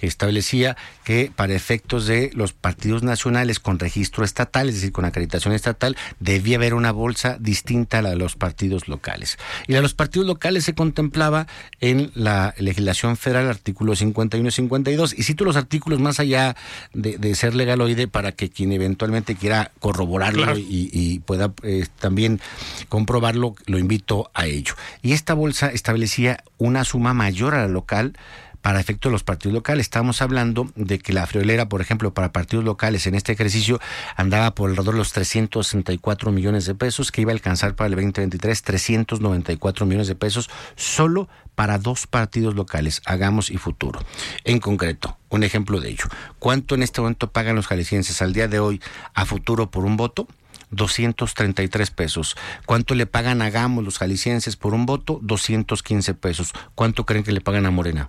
[0.00, 5.04] que establecía que para efectos de los partidos nacionales con registro estatal, es decir, con
[5.04, 9.36] acreditación estatal, debía haber una bolsa distinta a la de los partidos locales.
[9.68, 11.46] Y la de los partidos locales se contemplaba
[11.82, 15.18] en la legislación federal, artículos 51 y 52.
[15.18, 16.56] Y cito los artículos más allá
[16.94, 20.58] de, de ser legaloide para que quien eventualmente quiera corroborarlo Claro.
[20.58, 22.40] y, y pueda eh, también
[22.88, 24.72] comprobarlo, lo invito a ello.
[25.02, 28.14] Y esta bolsa establecía una suma mayor a la local
[28.62, 29.86] para efecto de los partidos locales.
[29.86, 33.80] Estamos hablando de que la friolera, por ejemplo, para partidos locales en este ejercicio
[34.16, 37.94] andaba por alrededor de los 364 millones de pesos, que iba a alcanzar para el
[37.94, 44.00] 2023 394 millones de pesos solo para dos partidos locales, Hagamos y Futuro.
[44.44, 46.04] En concreto, un ejemplo de ello.
[46.38, 48.80] ¿Cuánto en este momento pagan los jaliscienses al día de hoy
[49.14, 50.26] a Futuro por un voto?
[50.70, 52.36] 233 pesos.
[52.64, 55.18] ¿Cuánto le pagan a Hagamos los jaliscienses por un voto?
[55.22, 56.52] 215 pesos.
[56.74, 58.08] ¿Cuánto creen que le pagan a Morena?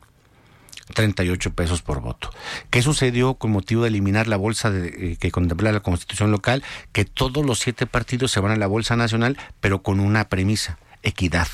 [0.92, 2.30] 38 pesos por voto.
[2.70, 6.64] ¿Qué sucedió con motivo de eliminar la bolsa de, eh, que contempla la constitución local?
[6.92, 10.78] Que todos los siete partidos se van a la bolsa nacional, pero con una premisa,
[11.04, 11.48] equidad.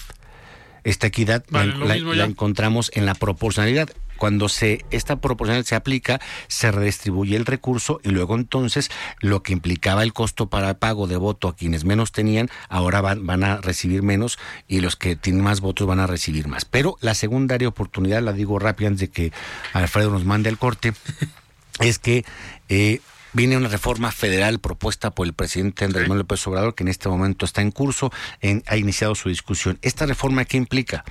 [0.83, 1.85] Esta equidad la- Vale,
[2.25, 3.89] encontramos en la proporcionalidad.
[4.17, 8.89] Cuando se esta proporcionalidad se aplica, se redistribuye el recurso y luego entonces
[9.21, 13.25] lo que implicaba el costo para pago de voto a quienes menos tenían, ahora van,
[13.25, 16.65] van a recibir menos y los que tienen más votos van a recibir más.
[16.65, 19.31] Pero la secundaria oportunidad, la digo rápido antes de que
[19.73, 20.93] Alfredo nos mande al corte,
[21.79, 22.25] es que
[22.69, 22.99] eh,
[23.33, 27.07] viene una reforma federal propuesta por el presidente Andrés Manuel López Obrador, que en este
[27.07, 29.77] momento está en curso, en- ha iniciado su discusión.
[29.81, 31.03] ¿Esta reforma qué implica?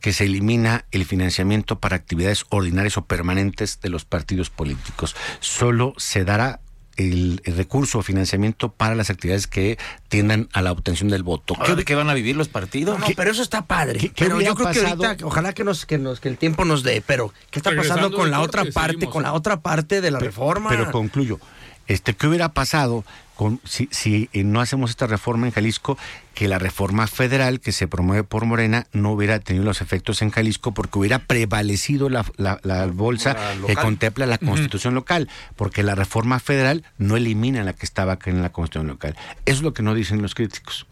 [0.00, 5.16] Que se elimina el financiamiento para actividades ordinarias o permanentes de los partidos políticos.
[5.40, 6.60] Solo se dará
[6.96, 11.54] el, el recurso o financiamiento para las actividades que tiendan a la obtención del voto.
[11.64, 12.98] ¿Qué, ¿De qué van a vivir los partidos?
[12.98, 13.98] No, pero eso está padre.
[14.00, 16.82] qué- pero yo creo que ahorita, ojalá que nos, que nos, que el tiempo nos
[16.82, 19.60] dé, pero ¿qué está Regresando pasando con la corte, otra parte, seguimos, con la otra
[19.60, 20.70] parte de la reforma?
[20.70, 21.38] Pero concluyo.
[21.86, 25.96] Este, ¿Qué hubiera pasado con, si, si eh, no hacemos esta reforma en Jalisco?
[26.38, 30.30] Que la reforma federal que se promueve por Morena no hubiera tenido los efectos en
[30.30, 35.96] Jalisco porque hubiera prevalecido la, la- la bolsa que contempla la constitución local, porque la
[35.96, 39.16] reforma federal no elimina la que estaba acá en la constitución local.
[39.46, 40.86] Eso es lo que no dicen los críticos.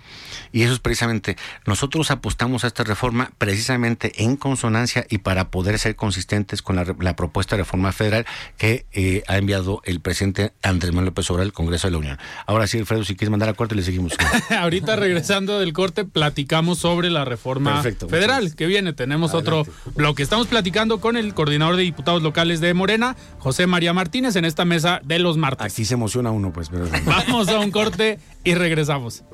[0.50, 5.78] Y eso es precisamente, nosotros apostamos a esta reforma precisamente en consonancia y para poder
[5.78, 8.26] ser consistentes con la, propuesta de reforma federal
[8.58, 12.18] que eh, ha enviado el presidente Andrés Manuel López Obrador al Congreso de la Unión.
[12.46, 14.14] Ahora sí, Alfredo, si quieres mandar a corte, le seguimos.
[14.50, 14.96] Ahorita
[15.36, 18.92] regresando del corte, platicamos sobre la reforma Perfecto, federal que viene.
[18.94, 19.70] Tenemos Adelante.
[19.70, 20.22] otro bloque.
[20.22, 24.64] Estamos platicando con el coordinador de diputados locales de Morena, José María Martínez, en esta
[24.64, 25.72] mesa de los martes.
[25.72, 26.86] Aquí se emociona uno, pues, pero...
[27.04, 29.24] Vamos a un corte y regresamos.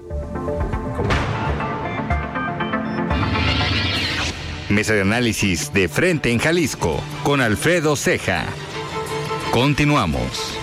[4.69, 8.47] Mesa de análisis de frente en Jalisco con Alfredo Ceja.
[9.53, 10.57] Continuamos.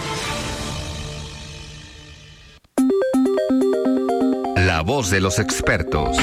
[4.89, 6.17] Voz de los expertos.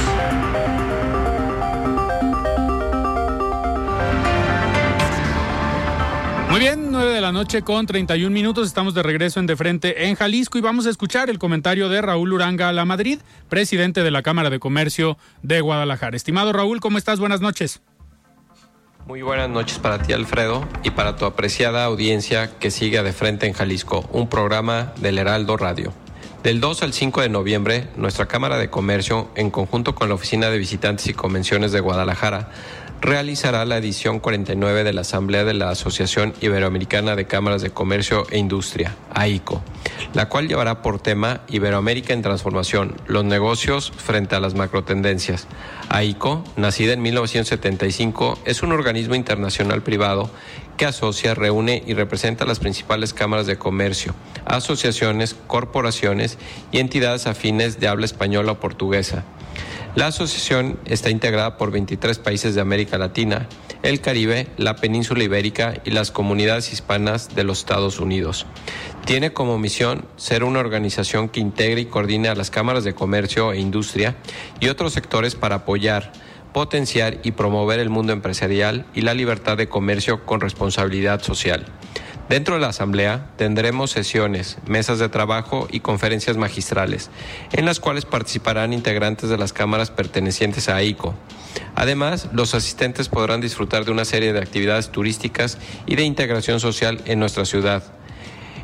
[6.50, 8.66] Muy bien, 9 de la noche con 31 minutos.
[8.66, 12.02] Estamos de regreso en De Frente en Jalisco y vamos a escuchar el comentario de
[12.02, 16.16] Raúl Uranga La Madrid, presidente de la Cámara de Comercio de Guadalajara.
[16.16, 17.20] Estimado Raúl, ¿cómo estás?
[17.20, 17.82] Buenas noches.
[19.06, 23.46] Muy buenas noches para ti Alfredo y para tu apreciada audiencia que sigue de frente
[23.46, 26.05] en Jalisco, un programa del Heraldo Radio.
[26.46, 30.48] Del 2 al 5 de noviembre, nuestra Cámara de Comercio, en conjunto con la Oficina
[30.48, 32.50] de Visitantes y Convenciones de Guadalajara,
[33.00, 38.28] realizará la edición 49 de la Asamblea de la Asociación Iberoamericana de Cámaras de Comercio
[38.30, 39.60] e Industria, AICO,
[40.14, 45.48] la cual llevará por tema Iberoamérica en transformación, los negocios frente a las macrotendencias.
[45.88, 50.30] AICO, nacida en 1975, es un organismo internacional privado
[50.76, 56.38] que asocia, reúne y representa las principales cámaras de comercio, asociaciones, corporaciones
[56.72, 59.24] y entidades afines de habla española o portuguesa
[59.96, 63.48] la asociación está integrada por 23 países de América Latina,
[63.82, 68.44] el Caribe, la península ibérica y las comunidades hispanas de los Estados Unidos.
[69.06, 73.52] Tiene como misión ser una organización que integre y coordine a las cámaras de comercio
[73.52, 74.16] e industria
[74.60, 76.12] y otros sectores para apoyar,
[76.56, 81.66] potenciar y promover el mundo empresarial y la libertad de comercio con responsabilidad social.
[82.30, 87.10] Dentro de la Asamblea tendremos sesiones, mesas de trabajo y conferencias magistrales,
[87.52, 91.14] en las cuales participarán integrantes de las cámaras pertenecientes a AICO.
[91.74, 97.02] Además, los asistentes podrán disfrutar de una serie de actividades turísticas y de integración social
[97.04, 97.82] en nuestra ciudad.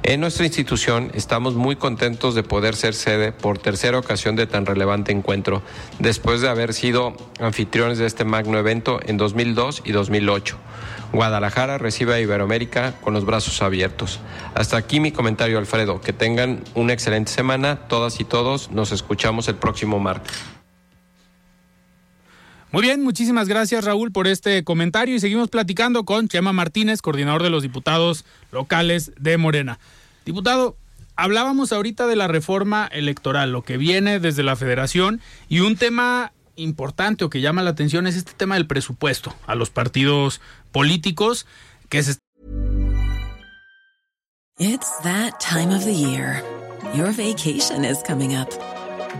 [0.04, 4.66] En nuestra institución estamos muy contentos de poder ser sede por tercera ocasión de tan
[4.66, 5.62] relevante encuentro,
[6.00, 10.58] después de haber sido anfitriones de este magno evento en 2002 y 2008.
[11.12, 14.18] Guadalajara recibe a Iberoamérica con los brazos abiertos.
[14.54, 16.00] Hasta aquí mi comentario, Alfredo.
[16.00, 18.72] Que tengan una excelente semana, todas y todos.
[18.72, 20.32] Nos escuchamos el próximo martes.
[22.72, 27.42] Muy bien, muchísimas gracias Raúl por este comentario y seguimos platicando con Chema Martínez, coordinador
[27.42, 29.78] de los diputados locales de Morena.
[30.24, 30.78] Diputado,
[31.14, 36.32] hablábamos ahorita de la reforma electoral, lo que viene desde la federación y un tema
[36.56, 41.46] importante o que llama la atención es este tema del presupuesto a los partidos políticos
[41.90, 42.16] que se
[44.58, 46.42] It's that time of the year.
[46.94, 48.48] Your vacation is coming up.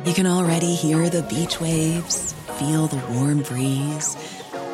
[0.07, 4.17] You can already hear the beach waves, feel the warm breeze,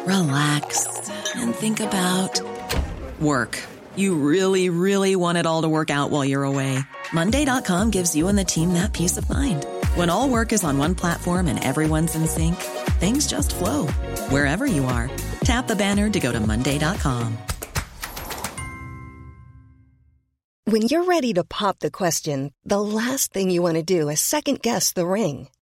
[0.04, 2.40] relax and think about
[3.20, 3.62] work.
[3.96, 6.78] You really, really want it all to work out while you're away.
[7.12, 9.64] Monday.com gives you and the team that peace of mind.
[9.94, 12.56] When all work is on one platform and everyone's in sync,
[13.00, 13.86] things just flow
[14.30, 15.10] wherever you are.
[15.40, 17.38] Tap the banner to go to Monday.com.
[20.64, 24.20] When you're ready to pop the question, the last thing you want to do is
[24.20, 25.48] second guess the ring.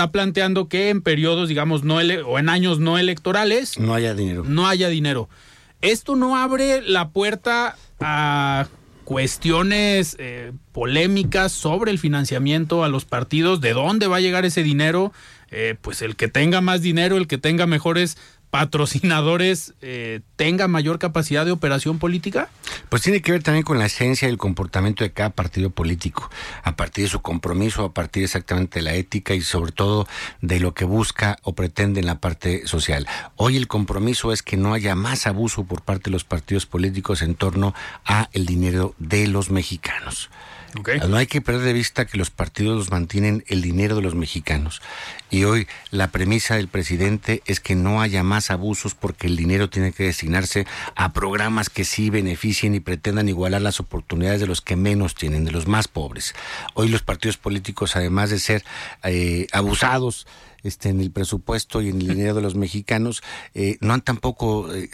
[0.00, 3.78] Está planteando que en periodos, digamos, no ele o en años no electorales.
[3.78, 4.44] No haya dinero.
[4.46, 5.28] No haya dinero.
[5.82, 8.66] Esto no abre la puerta a
[9.04, 14.62] cuestiones eh, polémicas sobre el financiamiento a los partidos, de dónde va a llegar ese
[14.62, 15.12] dinero,
[15.50, 18.16] eh, pues el que tenga más dinero, el que tenga mejores
[18.50, 22.48] patrocinadores eh, tenga mayor capacidad de operación política?
[22.88, 26.30] Pues tiene que ver también con la esencia y el comportamiento de cada partido político,
[26.62, 30.06] a partir de su compromiso, a partir exactamente de la ética y sobre todo
[30.40, 33.06] de lo que busca o pretende en la parte social.
[33.36, 37.22] Hoy el compromiso es que no haya más abuso por parte de los partidos políticos
[37.22, 40.30] en torno a el dinero de los mexicanos.
[41.08, 44.80] No hay que perder de vista que los partidos mantienen el dinero de los mexicanos.
[45.30, 49.70] Y hoy la premisa del presidente es que no haya más abusos porque el dinero
[49.70, 54.60] tiene que destinarse a programas que sí beneficien y pretendan igualar las oportunidades de los
[54.60, 56.34] que menos tienen, de los más pobres.
[56.74, 58.64] Hoy los partidos políticos, además de ser
[59.04, 60.26] eh, abusados,
[60.62, 63.22] este, en el presupuesto y en el dinero de los mexicanos,
[63.54, 64.88] eh, no han tampoco eh,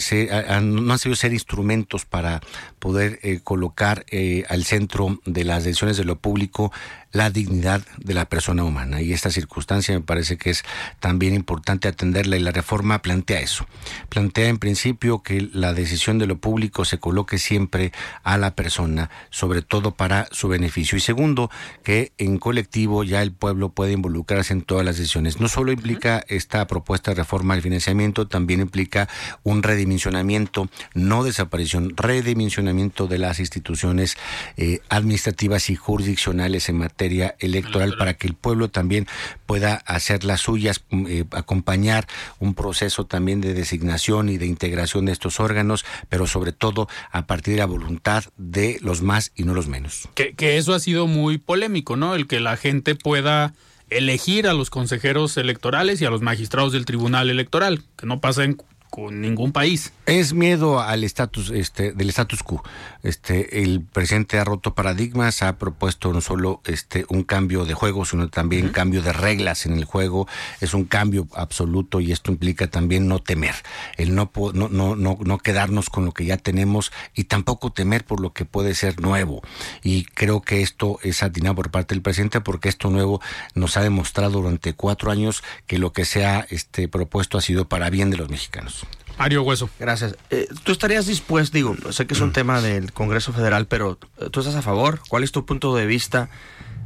[0.62, 2.40] no han sido ser instrumentos para
[2.78, 4.04] poder eh, colocar
[4.48, 6.72] al centro de las decisiones de lo público
[7.12, 9.00] la dignidad de la persona humana.
[9.00, 10.64] Y esta circunstancia me parece que es
[11.00, 13.66] también importante atenderla y la reforma plantea eso.
[14.08, 17.92] Plantea en principio que la decisión de lo público se coloque siempre
[18.22, 20.98] a la persona, sobre todo para su beneficio.
[20.98, 21.50] Y segundo,
[21.82, 25.40] que en colectivo ya el pueblo puede involucrarse en todas las decisiones.
[25.40, 29.08] No solo implica esta propuesta de reforma del financiamiento, también implica
[29.42, 34.16] un redimensionamiento, no desaparición, redimensionamiento de las instituciones
[34.56, 39.06] eh, administrativas y jurisdiccionales en materia materia electoral para que el pueblo también
[39.44, 42.06] pueda hacer las suyas, mm, eh, acompañar
[42.38, 47.26] un proceso también de designación y de integración de estos órganos, pero sobre todo a
[47.26, 50.08] partir de la voluntad de los más y no los menos.
[50.14, 52.14] Que, que eso ha sido muy polémico, ¿no?
[52.14, 53.52] El que la gente pueda
[53.90, 58.44] elegir a los consejeros electorales y a los magistrados del Tribunal Electoral, que no pasa
[58.44, 58.56] en
[58.96, 59.92] con ningún país.
[60.06, 62.64] Es miedo al estatus este del status quo.
[63.02, 68.06] Este el presidente ha roto paradigmas, ha propuesto no solo este un cambio de juego,
[68.06, 70.26] sino también cambio de reglas en el juego,
[70.62, 73.54] es un cambio absoluto y esto implica también no temer,
[73.98, 78.02] el no no no no, no quedarnos con lo que ya tenemos y tampoco temer
[78.02, 79.42] por lo que puede ser nuevo.
[79.82, 83.20] Y creo que esto es atinado por parte del presidente porque esto nuevo
[83.54, 87.68] nos ha demostrado durante cuatro años que lo que se ha este propuesto ha sido
[87.68, 88.85] para bien de los mexicanos.
[89.18, 89.70] Mario Hueso.
[89.78, 90.16] Gracias.
[90.30, 94.28] Eh, ¿Tú estarías dispuesto, digo, sé que es un tema del Congreso Federal, pero eh,
[94.30, 95.00] ¿tú estás a favor?
[95.08, 96.28] ¿Cuál es tu punto de vista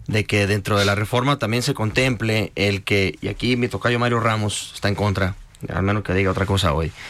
[0.06, 3.98] de que dentro de la reforma también se contemple el que, y aquí mi tocayo
[3.98, 5.34] Mario Ramos está en contra,
[5.68, 6.90] al menos que diga otra cosa hoy.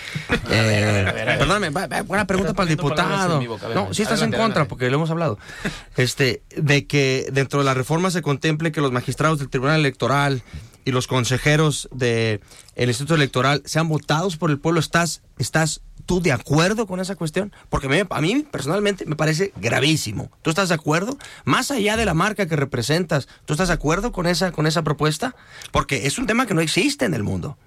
[0.53, 1.71] Eh, perdóname,
[2.05, 3.41] buena pregunta para el diputado.
[3.75, 5.39] No, sí estás en contra, porque lo hemos hablado.
[5.97, 10.43] Este, de que dentro de la reforma se contemple que los magistrados del Tribunal Electoral
[10.85, 12.41] y los consejeros del
[12.77, 14.81] Instituto Electoral sean votados por el pueblo.
[14.81, 17.53] ¿Estás, estás tú de acuerdo con esa cuestión?
[17.69, 20.31] Porque me- a mí personalmente me parece gravísimo.
[20.43, 21.17] ¿Tú estás de acuerdo?
[21.45, 24.83] Más allá de la marca que representas, ¿tú estás de acuerdo con esa, con esa
[24.83, 25.35] propuesta?
[25.71, 27.59] Porque es un tema que no existe en el mundo.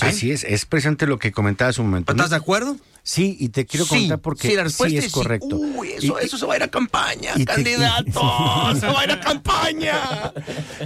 [0.00, 2.12] Así es, es presente lo que comentaba hace un momento.
[2.12, 2.76] ¿Estás de acuerdo?
[3.04, 5.18] Sí, y te quiero Sí, contar porque sí, la respuesta es es sí.
[5.18, 5.56] correcto.
[5.56, 8.04] Uy, eso, Y- eso se va a ir a campaña, y te- candidato.
[8.80, 10.32] se va a ir a campaña.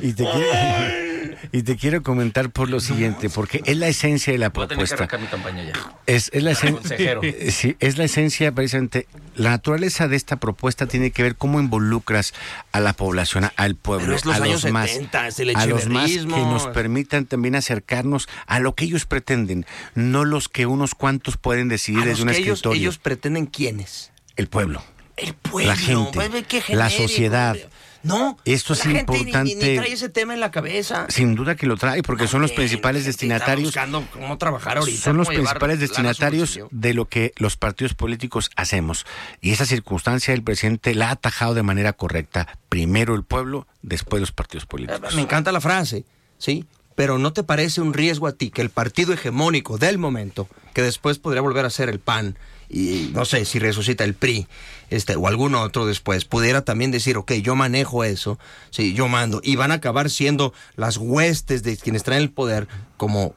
[0.01, 4.39] Y te, quiero, y te quiero comentar por lo siguiente, porque es la esencia de
[4.39, 5.19] la Voy a tener que propuesta.
[5.19, 5.73] mi campaña ya.
[6.07, 6.97] Es, es la esencia,
[7.51, 9.07] sí, es la esencia precisamente.
[9.35, 12.33] La naturaleza de esta propuesta tiene que ver cómo involucras
[12.73, 15.55] a la población, al pueblo, Pero es los a años los más, 70, es el
[15.55, 20.49] a los más que nos permitan también acercarnos a lo que ellos pretenden, no los
[20.49, 22.81] que unos cuantos pueden decidir desde un que ellos, escritorio.
[22.81, 24.11] ellos pretenden quiénes.
[24.35, 24.83] El pueblo.
[25.17, 25.69] El pueblo.
[25.71, 27.57] La gente, qué la sociedad.
[28.03, 29.55] No, Esto es la gente Ni, importante.
[29.55, 31.07] ni trae ese tema en la cabeza.
[31.09, 33.69] Sin duda que lo trae, porque son los principales destinatarios.
[33.69, 35.01] Buscando cómo trabajar ahorita.
[35.01, 39.07] son los principales destinatarios de lo que los partidos políticos hacemos.
[39.41, 42.59] Y esa circunstancia el presidente la ha atajado de manera correcta.
[42.69, 45.15] Primero el pueblo, después los partidos políticos.
[45.15, 46.05] Me encanta la frase,
[46.39, 46.65] ¿sí?
[46.97, 50.83] Pero ¿no te parece un riesgo a ti que el partido hegemónico del momento, que
[50.83, 52.37] después podría volver a ser el PAN,
[52.69, 54.49] y no sé si resucita el PRI,
[54.91, 58.39] este, o algún otro después, pudiera también decir, ok, yo manejo eso,
[58.71, 62.67] sí, yo mando, y van a acabar siendo las huestes de quienes traen el poder
[62.97, 63.35] como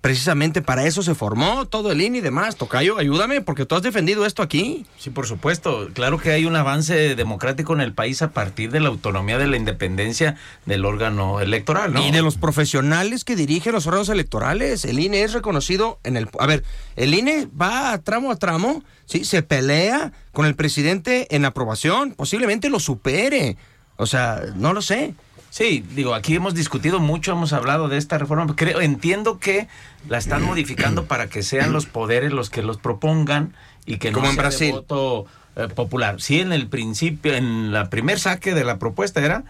[0.00, 2.56] precisamente para eso se formó todo el INE y demás.
[2.56, 4.86] Tocayo, ayúdame, porque tú has defendido esto aquí.
[4.98, 5.88] Sí, por supuesto.
[5.92, 9.46] Claro que hay un avance democrático en el país a partir de la autonomía de
[9.46, 12.06] la independencia del órgano electoral, ¿no?
[12.06, 14.84] Y de los profesionales que dirigen los órganos electorales.
[14.84, 16.28] El INE es reconocido en el...
[16.38, 16.64] A ver,
[16.96, 19.24] el INE va a tramo a tramo, ¿sí?
[19.24, 23.56] Se pelea con el presidente en aprobación, posiblemente lo supere.
[23.96, 25.14] O sea, no lo sé.
[25.50, 28.54] Sí, digo, aquí hemos discutido mucho, hemos hablado de esta reforma.
[28.54, 29.66] Creo, entiendo que
[30.08, 33.54] la están modificando para que sean los poderes los que los propongan
[33.86, 34.72] y que Como no en sea de Brasil.
[34.72, 36.20] voto eh, popular.
[36.20, 39.44] Sí, en el principio, en la primer saque de la propuesta era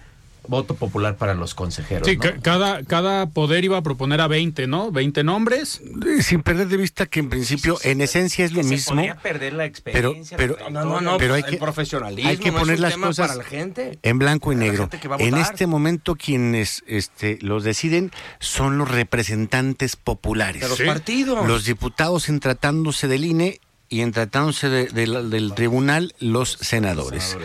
[0.48, 2.08] voto popular para los consejeros.
[2.08, 2.22] Sí, ¿no?
[2.22, 4.90] ca- cada, cada poder iba a proponer a 20, ¿no?
[4.90, 5.80] 20 nombres.
[6.22, 8.94] Sin perder de vista que en principio, en esencia es lo Que se mismo.
[8.96, 10.37] podría perder la Pero, experiencia.
[10.37, 13.28] pero, la No, no, no, pero hay el que, profesionalismo hay que poner las cosas
[13.28, 13.98] para la gente.
[14.02, 14.88] en blanco y negro.
[15.18, 20.62] En este momento quienes este, los deciden son los representantes populares.
[20.62, 20.84] De los Sí.
[20.84, 21.46] partidos.
[21.46, 27.37] Los diputados en tratándose del INE y en tratándose de- del tribunal, los senadores.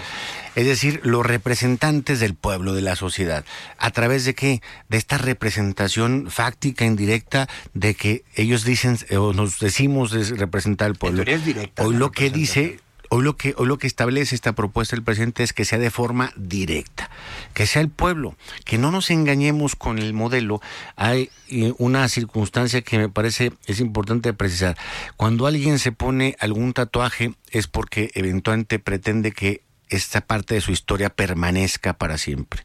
[0.55, 3.45] Es decir, los representantes del pueblo, de la sociedad.
[3.77, 4.61] ¿A través de qué?
[4.89, 10.87] De esta representación fáctica, indirecta, de que ellos dicen, eh, o nos decimos de representar
[10.87, 11.23] al pueblo.
[11.25, 12.79] es directa Hoy lo que dice
[13.15, 15.91] Hoy lo que hoy lo que establece esta propuesta del presidente es que sea de
[15.91, 17.11] forma directa,
[17.53, 18.35] que sea el pueblo,
[18.65, 20.61] que no nos engañemos con el modelo.
[20.95, 24.75] Hay eh, una circunstancia que me parece es importante precisar.
[25.15, 30.71] Cuando alguien se pone algún tatuaje es porque eventualmente pretende que esta parte de su
[30.71, 32.63] historia permanezca para siempre.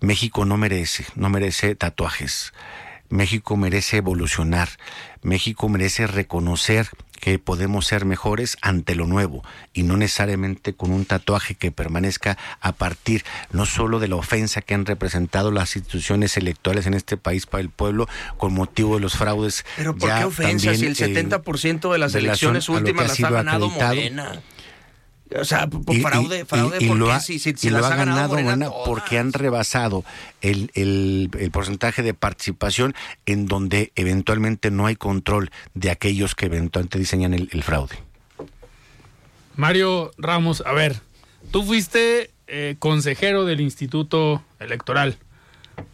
[0.00, 2.52] México no merece, no merece tatuajes.
[3.10, 4.68] México merece evolucionar.
[5.22, 11.04] México merece reconocer que podemos ser mejores ante lo nuevo y no necesariamente con un
[11.04, 16.36] tatuaje que permanezca a partir no solo de la ofensa que han representado las instituciones
[16.36, 19.64] electorales en este país para el pueblo con motivo de los fraudes.
[19.76, 23.12] Pero ¿por ya qué ofensa si el eh, 70% de las elecciones últimas ha las
[23.12, 23.68] ha sido ganado.
[23.68, 24.40] Morena?
[25.36, 27.38] O sea, por fraude, fraude y, porque lo ha, si,
[27.70, 30.04] lo ha ganado, Morena, Morena porque han rebasado
[30.40, 32.94] el, el, el, porcentaje de participación
[33.26, 37.96] en donde eventualmente no hay control de aquellos que eventualmente diseñan el, el fraude.
[39.56, 41.00] Mario Ramos, a ver,
[41.50, 45.18] tú fuiste eh, consejero del Instituto Electoral.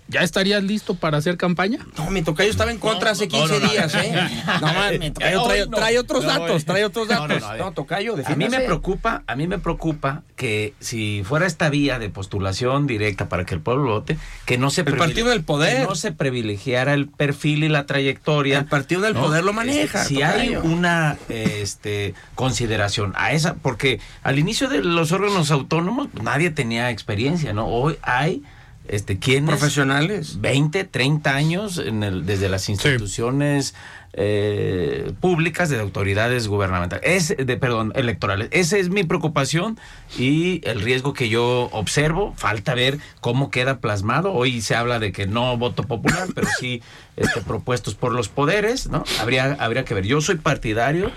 [0.06, 1.78] ¿Ya estarías listo para hacer campaña?
[1.96, 4.14] No, mi tocayo estaba en contra hace 15 días, ¿eh?
[4.60, 7.42] No, man, mi tocayo trae, trae otros datos, trae otros datos.
[7.58, 11.98] No, tocayo, A mí me preocupa, a mí me preocupa que si fuera esta vía
[11.98, 15.78] de postulación directa para que el pueblo vote, que no se el partido del poder,
[15.78, 18.58] que no se privilegiara el perfil y la trayectoria.
[18.58, 20.02] El partido del poder lo maneja.
[20.02, 26.08] Este, si hay una este consideración a esa, porque al inicio de los órganos autónomos
[26.22, 27.66] nadie tenía experiencia, ¿no?
[27.66, 28.42] Hoy hay
[28.88, 29.50] este, ¿quiénes?
[29.50, 30.40] Profesionales.
[30.40, 33.74] 20, 30 años en el, desde las instituciones.
[34.16, 38.48] Eh, públicas de autoridades gubernamentales, es, de, perdón, electorales.
[38.52, 39.78] Esa es mi preocupación
[40.16, 42.32] y el riesgo que yo observo.
[42.36, 44.32] Falta ver cómo queda plasmado.
[44.32, 46.80] Hoy se habla de que no voto popular, pero sí
[47.16, 49.04] este, propuestos por los poderes, ¿no?
[49.20, 50.06] Habría, habría que ver.
[50.06, 51.10] Yo soy partidario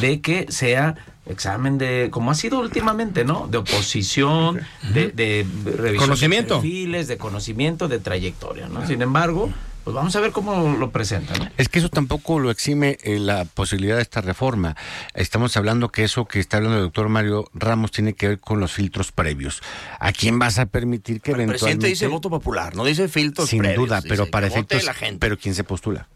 [0.00, 0.96] de que sea
[1.26, 3.46] examen de, como ha sido últimamente, ¿no?
[3.48, 4.60] De oposición,
[4.92, 6.54] de, de revisión conocimiento.
[6.56, 8.86] de perfiles, de conocimiento, de trayectoria, ¿no?
[8.86, 9.50] Sin embargo,
[9.90, 11.38] pues vamos a ver cómo lo presentan.
[11.40, 11.50] ¿no?
[11.56, 14.76] Es que eso tampoco lo exime eh, la posibilidad de esta reforma.
[15.14, 18.60] Estamos hablando que eso que está hablando el doctor Mario Ramos tiene que ver con
[18.60, 19.62] los filtros previos.
[19.98, 21.58] ¿A quién vas a permitir que el eventualmente...
[21.58, 23.88] presidente dice voto popular, no dice filtros Sin previos.
[23.88, 24.84] duda, pero para efectos...
[24.84, 25.18] la gente.
[25.18, 26.06] Pero ¿quién se postula?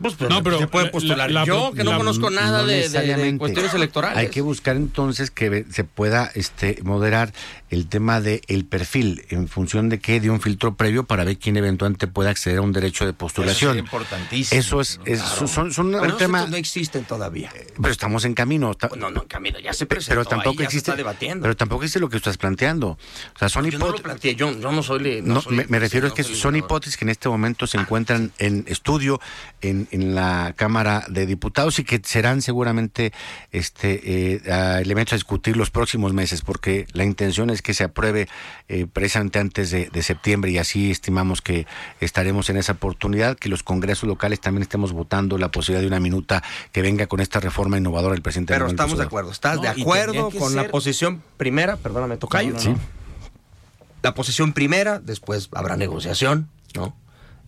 [0.00, 1.30] Pues, pues, No, pero se puede postular.
[1.30, 3.38] la- la- Yo, que no la- conozco nada No de- de, de, necesariamente.
[3.38, 4.18] cuestiones electorales.
[4.18, 7.32] Hay que buscar entonces que se pueda este, moderar
[7.70, 11.38] el tema del el perfil en función de qué, de un filtro previo para ver
[11.38, 13.70] quién eventualmente puede acceder a un derecho de postulación.
[13.72, 14.60] sería importantísimo.
[14.60, 15.48] Eso es, es- Claro.
[15.48, 17.50] son, son Pero un esos tema, no existen todavía.
[17.80, 18.76] pero estamos en camino.
[18.96, 20.10] No, no, en camino, ya se presentó.
[20.10, 21.42] pero tampoco ahí, ya se existe está debatiendo.
[21.42, 24.34] pero tampoco existe lo que estás planteando o sea son yo no lo hipótesis planteé,
[24.36, 25.22] yo, yo no soy...
[25.22, 27.66] no no, soy- me, me refiero es que no son hipótesis que en este momento
[27.66, 29.20] se encuentran en estudio
[29.62, 33.12] en, en la Cámara de Diputados y que serán seguramente
[33.52, 37.84] este eh, a elementos a discutir los próximos meses, porque la intención es que se
[37.84, 38.28] apruebe
[38.68, 41.66] eh, precisamente antes de, de septiembre y así estimamos que
[42.00, 46.00] estaremos en esa oportunidad, que los congresos locales también estemos votando la posibilidad de una
[46.00, 48.52] minuta que venga con esta reforma innovadora del presidente.
[48.52, 49.30] Pero Manuel estamos de acuerdo.
[49.30, 51.76] ¿Estás No, de acuerdo con la posición primera?
[51.76, 52.50] Perdóname, tocayo.
[52.50, 52.68] No, no, Sí.
[52.70, 52.78] no.
[54.02, 56.94] La posición primera, después habrá negociación, ¿no?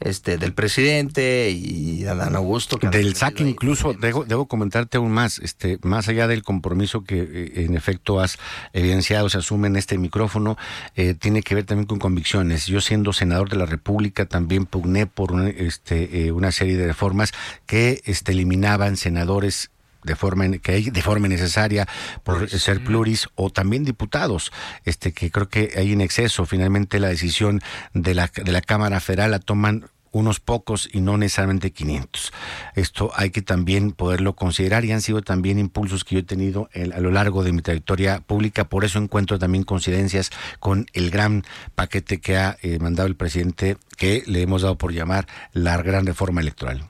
[0.01, 2.79] Este, del presidente y de Adán Augusto.
[2.79, 7.65] Del saque incluso, debo, debo comentarte aún más, este, más allá del compromiso que eh,
[7.65, 8.39] en efecto has
[8.73, 10.57] evidenciado, se asume en este micrófono,
[10.95, 12.67] eh, tiene que ver también con convicciones.
[12.67, 16.87] Yo siendo senador de la República también pugné por una, este, eh, una serie de
[16.87, 17.33] reformas
[17.67, 19.71] que este, eliminaban senadores
[20.05, 21.87] de forma que hay de forma innecesaria
[22.23, 24.53] por ser pluris o también diputados
[24.85, 27.61] este que creo que hay en exceso finalmente la decisión
[27.95, 32.33] de la de la Cámara Federal la toman unos pocos y no necesariamente 500.
[32.75, 36.71] Esto hay que también poderlo considerar y han sido también impulsos que yo he tenido
[36.73, 38.65] el- a lo largo de mi trayectoria pública.
[38.65, 40.31] Por eso encuentro también coincidencias
[40.61, 41.45] con el gran
[41.75, 46.07] paquete que ha eh, mandado el presidente, que le hemos dado por llamar la gran
[46.07, 46.89] reforma electoral.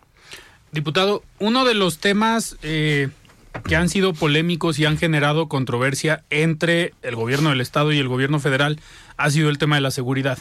[0.73, 3.09] Diputado, uno de los temas eh,
[3.67, 8.09] que han sido polémicos y han generado controversia entre el gobierno del estado y el
[8.09, 8.79] gobierno federal
[9.17, 10.39] ha sido el tema de la seguridad.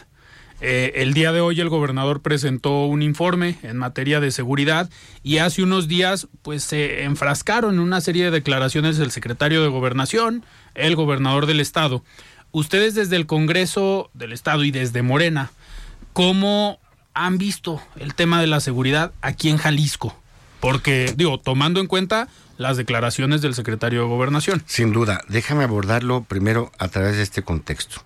[0.60, 4.90] Eh, el día de hoy el gobernador presentó un informe en materia de seguridad
[5.22, 9.70] y hace unos días pues se enfrascaron en una serie de declaraciones del secretario de
[9.70, 12.04] gobernación, el gobernador del estado.
[12.52, 15.52] Ustedes desde el Congreso del estado y desde Morena,
[16.14, 16.80] ¿cómo
[17.26, 20.16] han visto el tema de la seguridad aquí en Jalisco?
[20.60, 24.64] Porque, digo, tomando en cuenta las declaraciones del secretario de Gobernación.
[24.66, 28.02] Sin duda, déjame abordarlo primero a través de este contexto.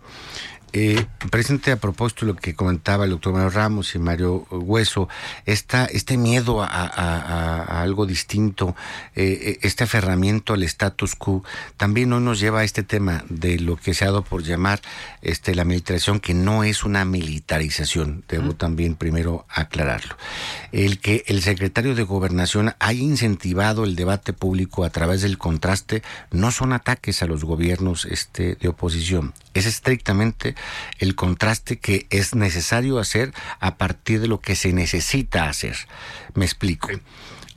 [0.74, 5.09] Eh, presente a propósito de lo que comentaba el doctor Mario Ramos y Mario Hueso,
[5.45, 8.74] esta, este miedo a, a- a- a algo distinto,
[9.15, 11.43] eh, este aferramiento al status quo,
[11.76, 14.80] también hoy nos lleva a este tema de lo que se ha dado por llamar
[15.22, 20.15] este, la militarización, que no es una militarización, debo también primero aclararlo.
[20.72, 26.01] El que el secretario de Gobernación haya incentivado el debate público a través del contraste
[26.32, 30.55] no son ataques a los gobiernos este, de oposición, es estrictamente
[30.99, 35.75] el contraste que es necesario hacer a partir de lo que se necesita hacer.
[36.33, 36.89] Me explico.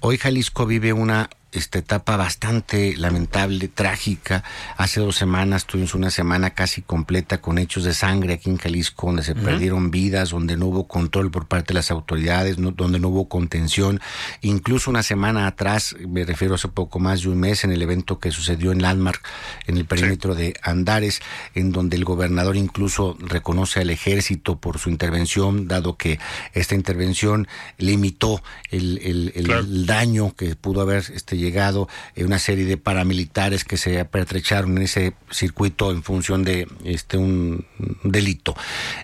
[0.00, 4.44] Hoy Jalisco vive una esta etapa bastante lamentable, trágica.
[4.76, 9.06] Hace dos semanas tuvimos una semana casi completa con hechos de sangre aquí en Jalisco,
[9.06, 13.08] donde se perdieron vidas, donde no hubo control por parte de las autoridades, donde no
[13.08, 14.00] hubo contención.
[14.42, 18.18] Incluso una semana atrás, me refiero hace poco más de un mes, en el evento
[18.18, 19.22] que sucedió en Landmark,
[19.66, 21.20] en el perímetro de Andares,
[21.54, 26.18] en donde el gobernador incluso reconoce al ejército por su intervención, dado que
[26.52, 27.48] esta intervención
[27.78, 28.98] limitó el,
[29.34, 34.76] el, daño que pudo haber este, llegado en una serie de paramilitares que se pertrecharon
[34.76, 37.66] en ese circuito en función de este un
[38.02, 38.56] delito.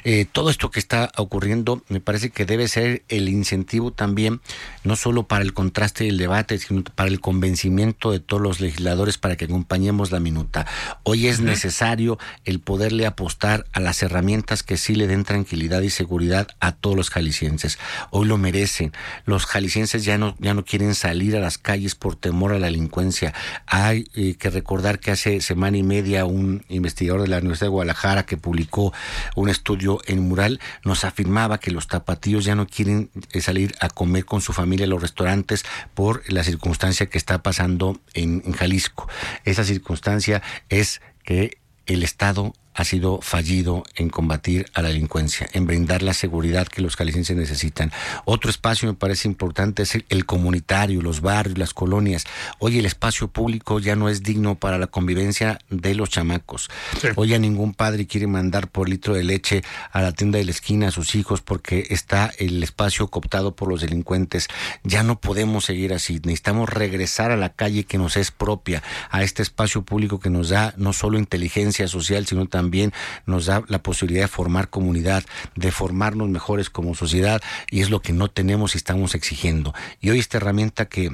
[0.05, 4.41] Eh, todo esto que está ocurriendo me parece que debe ser el incentivo también,
[4.85, 8.61] no solo para el contraste y el debate, sino para el convencimiento de todos los
[8.61, 10.67] legisladores para que acompañemos la minuta.
[11.03, 15.91] Hoy es necesario el poderle apostar a las herramientas que sí le den tranquilidad y
[15.91, 17.79] seguridad a todos los jaliscienses.
[18.11, 18.93] Hoy lo merecen.
[19.25, 22.67] Los jaliscienses ya no, ya no quieren salir a las calles por temor a la
[22.67, 23.35] delincuencia.
[23.67, 27.73] Hay eh, que recordar que hace semana y media un investigador de la Universidad de
[27.73, 28.93] Guadalajara que publicó
[29.35, 33.89] un estudio en mural nos afirmaba que los tapatíos ya no quieren eh, salir a
[33.89, 35.65] comer con su familia a los restaurantes
[35.95, 39.09] por la circunstancia que está pasando en Jalisco.
[39.45, 45.67] Esa circunstancia es que el Estado ha sido fallido en combatir a la delincuencia, en
[45.67, 47.93] brindar la seguridad que los calicienses necesitan.
[48.25, 52.25] Otro espacio me parece importante es el, comunitario, los barrios, las colonias.
[52.59, 56.71] Hoy el espacio público ya no es digno para la convivencia de los chamacos.
[57.17, 59.63] Hoy a ningún padre quiere mandar por litro de leche
[59.93, 63.69] a la tienda de la esquina a sus hijos porque está el espacio cooptado por
[63.69, 64.49] los delincuentes.
[64.85, 66.15] Ya no podemos seguir así.
[66.25, 70.49] Necesitamos regresar a la calle que nos es propia, a este espacio público que nos
[70.49, 72.93] da no solo inteligencia social, sino también también
[73.27, 75.25] nos da la posibilidad de formar comunidad,
[75.57, 79.75] de formarnos mejores como sociedad y es lo que no tenemos y estamos exigiendo.
[80.01, 81.11] Y hoy esta herramienta que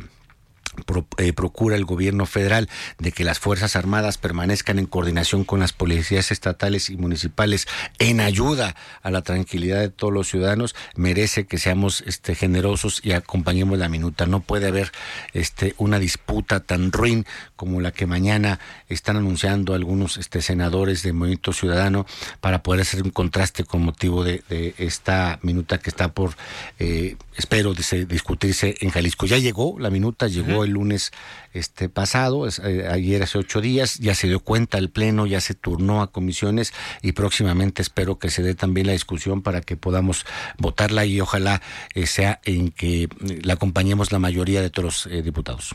[1.19, 2.69] eh, procura el gobierno federal
[2.99, 7.67] de que las Fuerzas Armadas permanezcan en coordinación con las policías estatales y municipales
[7.99, 13.13] en ayuda a la tranquilidad de todos los ciudadanos, merece que seamos este, generosos y
[13.13, 14.27] acompañemos la minuta.
[14.27, 14.93] No puede haber
[15.33, 21.13] este, una disputa tan ruin como la que mañana están anunciando algunos este, senadores de
[21.13, 22.07] Movimiento Ciudadano
[22.41, 24.43] para poder hacer un contraste con motivo de,
[24.79, 26.37] esta minuta que está por,
[26.79, 29.27] eh, espero, discutirse en Jalisco.
[29.27, 31.13] Ya llegó la minuta, llegó el lunes
[31.53, 35.55] este pasado, eh, ayer hace ocho días, ya se dio cuenta el Pleno, ya se
[35.55, 40.27] turnó a comisiones y próximamente espero que se dé también la discusión para que podamos
[40.59, 41.63] votarla y ojalá
[41.95, 43.09] eh, sea en que eh,
[43.43, 45.75] la acompañemos la mayoría de todos los diputados.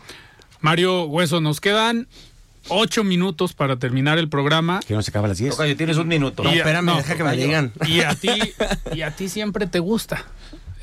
[0.59, 2.07] Mario Hueso, nos quedan
[2.67, 4.79] ocho minutos para terminar el programa.
[4.87, 5.57] Que no se acaba a las diez.
[5.75, 6.43] tienes un minuto.
[6.43, 7.73] No, espérame, deja que me digan.
[7.87, 8.29] Y a ti,
[8.93, 10.25] y a ti siempre te gusta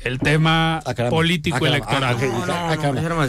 [0.03, 2.17] el tema político electoral.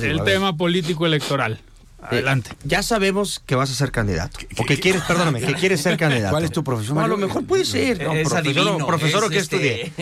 [0.02, 1.60] el tema político electoral.
[2.02, 2.52] Adelante.
[2.64, 4.38] ya sabemos que vas a ser candidato.
[4.56, 6.30] O que quieres, perdóname, que quieres ser candidato.
[6.34, 6.98] ¿Cuál es tu profesión?
[6.98, 8.02] a lo mejor puede ser.
[8.02, 9.92] No, profesor, profesor o que este...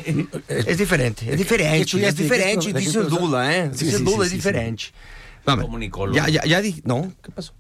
[0.48, 1.32] Es diferente.
[1.32, 2.06] Es diferente.
[2.06, 2.72] Es diferente.
[2.72, 3.70] Dice duda, ¿eh?
[3.70, 4.84] Dice duda, es diferente.
[5.44, 6.16] Comunicólogo.
[6.16, 6.82] Ya, ya, ya dije.
[6.84, 7.52] No, ¿qué pasó?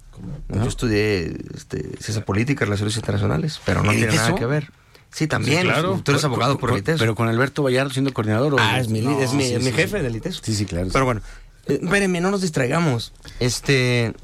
[0.48, 4.70] Yo estudié este, ciencia política y relaciones internacionales, pero no tiene nada que ver.
[5.10, 5.62] Sí, también.
[5.62, 6.00] claro.
[6.04, 6.98] Tú eres abogado por, el ITESO.
[6.98, 8.54] Pero con Alberto Vallardo siendo coordinador.
[8.54, 8.56] ¿o?
[8.60, 10.42] Ah, es mi, es mi, jefe del ITESO.
[10.44, 10.88] Sí, sí, claro.
[10.92, 11.22] Pero bueno,
[11.66, 13.12] eh, espérenme, no nos distraigamos.
[13.40, 14.14] Este.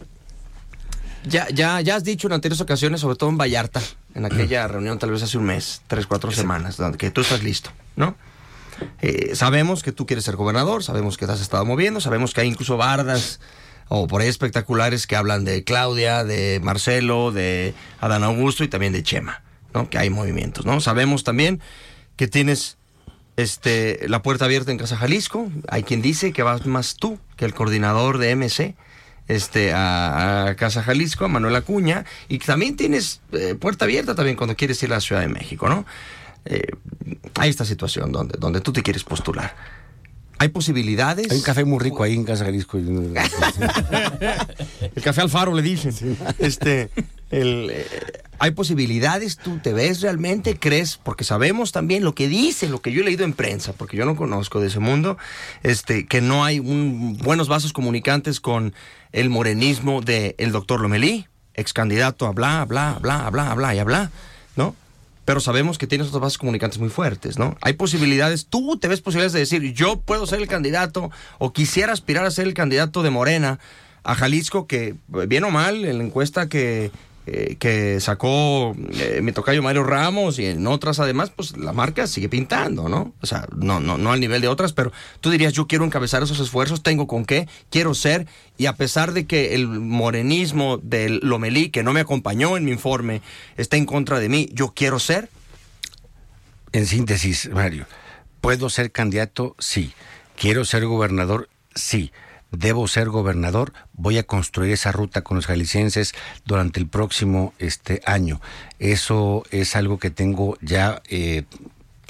[1.26, 3.80] Ya, ya, ya has dicho en anteriores ocasiones, sobre todo en Vallarta,
[4.14, 7.42] en aquella reunión tal vez hace un mes, tres, cuatro semanas, donde que tú estás
[7.42, 8.14] listo, ¿no?
[9.00, 12.42] Eh, sabemos que tú quieres ser gobernador, sabemos que te has estado moviendo, sabemos que
[12.42, 13.40] hay incluso bardas
[13.88, 18.92] o por ahí espectaculares que hablan de Claudia, de Marcelo, de Adán Augusto y también
[18.92, 19.42] de Chema.
[19.90, 20.80] Que hay movimientos, ¿no?
[20.80, 21.60] Sabemos también
[22.16, 22.76] que tienes
[23.36, 25.50] este, la puerta abierta en Casa Jalisco.
[25.68, 28.76] Hay quien dice que vas más tú que el coordinador de MC
[29.28, 34.36] este, a, Casa Jalisco, a Manuel Acuña, y que también tienes eh, puerta abierta también
[34.36, 35.84] cuando quieres ir a la Ciudad de México, ¿no?
[36.44, 36.68] Eh,
[37.36, 39.56] hay esta situación donde, donde tú te quieres postular.
[40.38, 41.30] ¿Hay posibilidades?
[41.30, 42.76] Hay un café muy rico ahí en Casa Jalisco.
[42.78, 43.14] el
[45.02, 45.94] café Alfaro le dicen.
[46.38, 46.90] Este,
[47.34, 47.86] eh,
[48.38, 49.36] ¿Hay posibilidades?
[49.36, 50.58] ¿Tú te ves realmente?
[50.58, 50.98] ¿Crees?
[51.02, 54.04] Porque sabemos también lo que dice, lo que yo he leído en prensa, porque yo
[54.04, 55.16] no conozco de ese mundo,
[55.62, 58.74] este, que no hay buenos vasos comunicantes con
[59.12, 63.78] el morenismo del el doctor Lomelí, ex candidato a bla, bla, bla, bla, bla y
[63.78, 64.10] a bla,
[64.56, 64.74] ¿no?
[65.24, 67.56] Pero sabemos que tienes otros vasos comunicantes muy fuertes, ¿no?
[67.60, 71.92] Hay posibilidades, tú te ves posibilidades de decir, yo puedo ser el candidato o quisiera
[71.92, 73.60] aspirar a ser el candidato de Morena
[74.02, 76.90] a Jalisco, que bien o mal, en la encuesta que
[77.26, 82.06] eh, que sacó eh, mi tocayo Mario Ramos y en otras además, pues la marca
[82.06, 83.14] sigue pintando, ¿no?
[83.22, 86.22] O sea, no, no, no al nivel de otras, pero tú dirías, yo quiero encabezar
[86.22, 88.26] esos esfuerzos, tengo con qué, quiero ser,
[88.58, 92.72] y a pesar de que el morenismo del Lomelí, que no me acompañó en mi
[92.72, 93.22] informe,
[93.56, 95.30] está en contra de mí, yo quiero ser.
[96.72, 97.86] En síntesis, Mario,
[98.42, 99.56] ¿puedo ser candidato?
[99.58, 99.94] Sí.
[100.36, 101.48] ¿Quiero ser gobernador?
[101.74, 102.12] Sí
[102.56, 108.00] debo ser gobernador, voy a construir esa ruta con los jaliscienses durante el próximo este
[108.06, 108.40] año.
[108.78, 111.44] Eso es algo que tengo ya eh,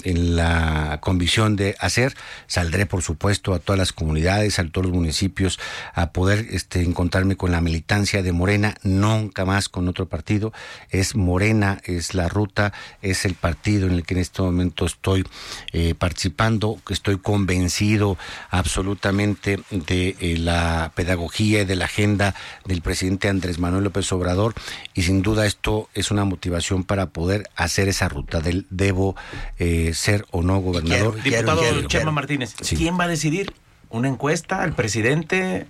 [0.05, 2.15] en la convicción de hacer.
[2.47, 5.59] Saldré, por supuesto, a todas las comunidades, a todos los municipios,
[5.93, 10.53] a poder este, encontrarme con la militancia de Morena, nunca más con otro partido.
[10.89, 15.25] Es Morena, es la ruta, es el partido en el que en este momento estoy
[15.73, 18.17] eh, participando, estoy convencido
[18.49, 22.35] absolutamente de eh, la pedagogía y de la agenda
[22.65, 24.53] del presidente Andrés Manuel López Obrador
[24.93, 29.15] y sin duda esto es una motivación para poder hacer esa ruta del debo
[29.57, 31.21] eh, ser o no gobernador.
[31.21, 33.53] Diputado Chema Martínez, ¿quién va a decidir?
[33.89, 34.63] ¿Una encuesta?
[34.63, 35.67] ¿El presidente?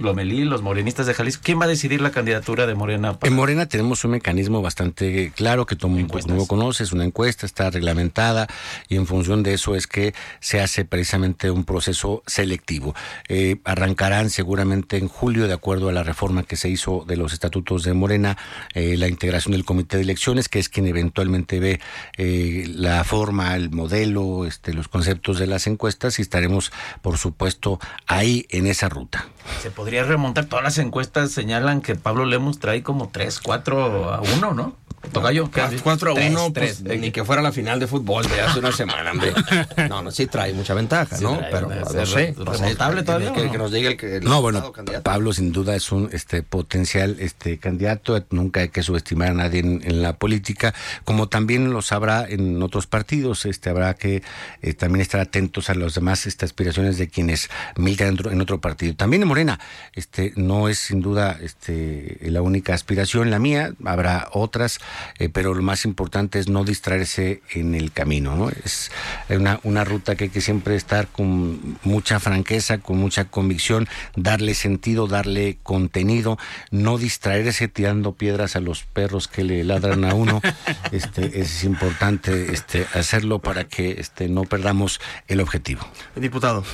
[0.00, 1.42] Lomelí, los morenistas de Jalisco.
[1.44, 3.18] ¿Quién va a decidir la candidatura de Morena?
[3.22, 7.46] En Morena tenemos un mecanismo bastante claro que todo el mundo conoce, es una encuesta,
[7.46, 8.46] está reglamentada
[8.88, 12.94] y en función de eso es que se hace precisamente un proceso selectivo.
[13.28, 17.32] Eh, arrancarán seguramente en julio, de acuerdo a la reforma que se hizo de los
[17.32, 18.36] estatutos de Morena,
[18.74, 21.80] eh, la integración del comité de elecciones, que es quien eventualmente ve
[22.16, 26.72] eh, la forma, el modelo, este, los conceptos de las encuestas y estaremos,
[27.02, 29.26] por supuesto, ahí en esa ruta.
[29.62, 34.20] Se podría remontar, todas las encuestas señalan que Pablo Lemos trae como 3, 4 a
[34.20, 34.76] 1, ¿no?
[35.12, 35.50] Tocayo,
[35.82, 39.12] 4 a 1, pues, ni que fuera la final de fútbol de hace una semana,
[39.12, 39.32] hombre.
[39.88, 41.40] No, no, sí trae mucha ventaja, ¿no?
[41.50, 42.34] Pero no sé.
[42.36, 43.32] ¿Remontable todavía?
[43.32, 44.20] Que, nos diga el que.
[44.20, 44.72] no, bueno,
[45.02, 48.22] Pablo sin duda es un este potencial este candidato.
[48.30, 50.74] Nunca hay que subestimar a nadie en, la política,
[51.04, 53.46] como también lo sabrá en otros partidos.
[53.46, 54.22] Este habrá que
[54.62, 58.94] eh, también estar atentos a las demás este, aspiraciones de quienes militan en otro, partido.
[58.94, 59.60] También en Morena,
[59.94, 63.72] este no es sin duda este la única aspiración, la mía.
[63.84, 64.80] Habrá otras
[65.18, 68.50] eh, pero lo más importante es no distraerse en el camino, ¿no?
[68.50, 68.90] Es
[69.28, 74.54] una, una ruta que hay que siempre estar con mucha franqueza, con mucha convicción, darle
[74.54, 76.38] sentido, darle contenido,
[76.70, 80.40] no distraerse tirando piedras a los perros que le ladran a uno.
[80.92, 85.86] este, es importante este, hacerlo para que este, no perdamos el objetivo.
[86.16, 86.64] Diputado,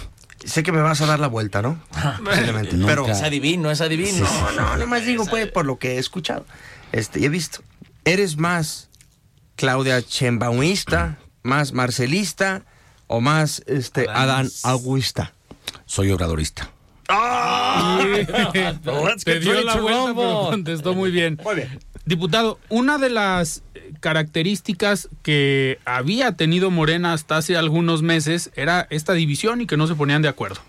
[0.44, 1.78] sé que me vas a dar la vuelta, ¿no?
[2.24, 2.76] Posiblemente.
[2.84, 4.26] Pero es adivino, es adivino.
[4.56, 6.44] No, no, más digo, pues, por lo que he escuchado.
[6.92, 7.60] Este, y he visto.
[8.04, 8.90] ¿Eres más
[9.56, 12.66] Claudia Chembauista, más marcelista
[13.06, 15.32] o más este Adán Augusta?
[15.86, 16.70] Soy obradorista.
[17.08, 18.00] ¡Ah!
[19.24, 21.38] Te dio la vuelta, pero contestó muy bien.
[21.42, 21.80] Muy bien.
[22.04, 23.62] Diputado, una de las
[24.00, 29.86] características que había tenido Morena hasta hace algunos meses era esta división y que no
[29.86, 30.60] se ponían de acuerdo.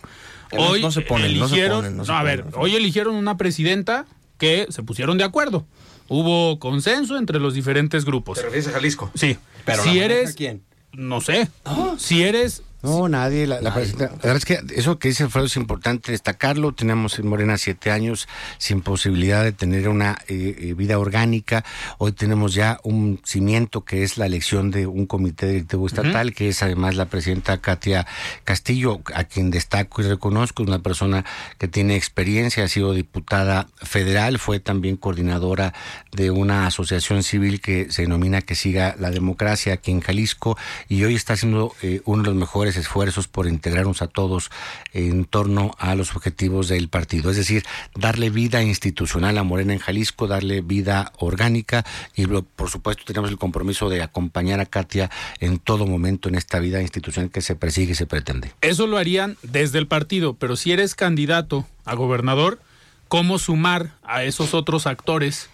[0.57, 4.05] Hoy no se ponen, eligieron, no, a ver, hoy eligieron una presidenta
[4.37, 5.65] que se pusieron de acuerdo.
[6.07, 8.37] Hubo consenso entre los diferentes grupos.
[8.37, 9.11] ¿Te refieres a Jalisco?
[9.15, 9.37] Sí.
[9.65, 10.35] Pero si eres.
[10.35, 10.63] quién?
[10.93, 11.49] No sé.
[11.97, 13.47] Si eres no, nadie.
[13.47, 16.71] La, la, verdad es que eso que dice Alfredo es importante destacarlo.
[16.73, 18.27] Tenemos en Morena siete años
[18.57, 21.65] sin posibilidad de tener una eh, eh, vida orgánica.
[21.97, 26.49] Hoy tenemos ya un cimiento que es la elección de un comité directivo estatal, que
[26.49, 28.05] es además la presidenta Katia
[28.43, 30.63] Castillo, a quien destaco y reconozco.
[30.63, 31.25] Es una persona
[31.57, 35.73] que tiene experiencia, ha sido diputada federal, fue también coordinadora
[36.11, 40.57] de una asociación civil que se denomina Que Siga la Democracia aquí en Jalisco
[40.87, 44.51] y hoy está siendo eh, uno de los mejores esfuerzos por integrarnos a todos
[44.93, 47.31] en torno a los objetivos del partido.
[47.31, 47.63] Es decir,
[47.95, 53.37] darle vida institucional a Morena en Jalisco, darle vida orgánica y por supuesto tenemos el
[53.37, 55.09] compromiso de acompañar a Katia
[55.39, 58.51] en todo momento en esta vida institucional que se persigue y se pretende.
[58.61, 62.59] Eso lo harían desde el partido, pero si eres candidato a gobernador,
[63.07, 65.49] ¿cómo sumar a esos otros actores?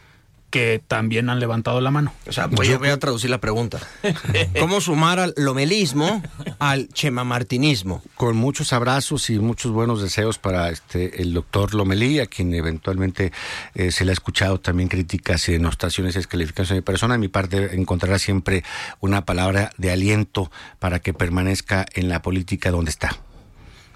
[0.51, 2.13] Que también han levantado la mano.
[2.27, 3.79] O sea, voy, a traducir la pregunta.
[4.59, 6.21] ¿Cómo sumar al lomelismo
[6.59, 8.03] al chemamartinismo?
[8.15, 13.31] Con muchos abrazos y muchos buenos deseos para este el doctor Lomelí, a quien eventualmente
[13.73, 17.15] eh, se le ha escuchado también críticas y denostaciones y descalificaciones de persona.
[17.15, 18.63] En mi parte encontrará siempre
[18.99, 23.17] una palabra de aliento para que permanezca en la política donde está.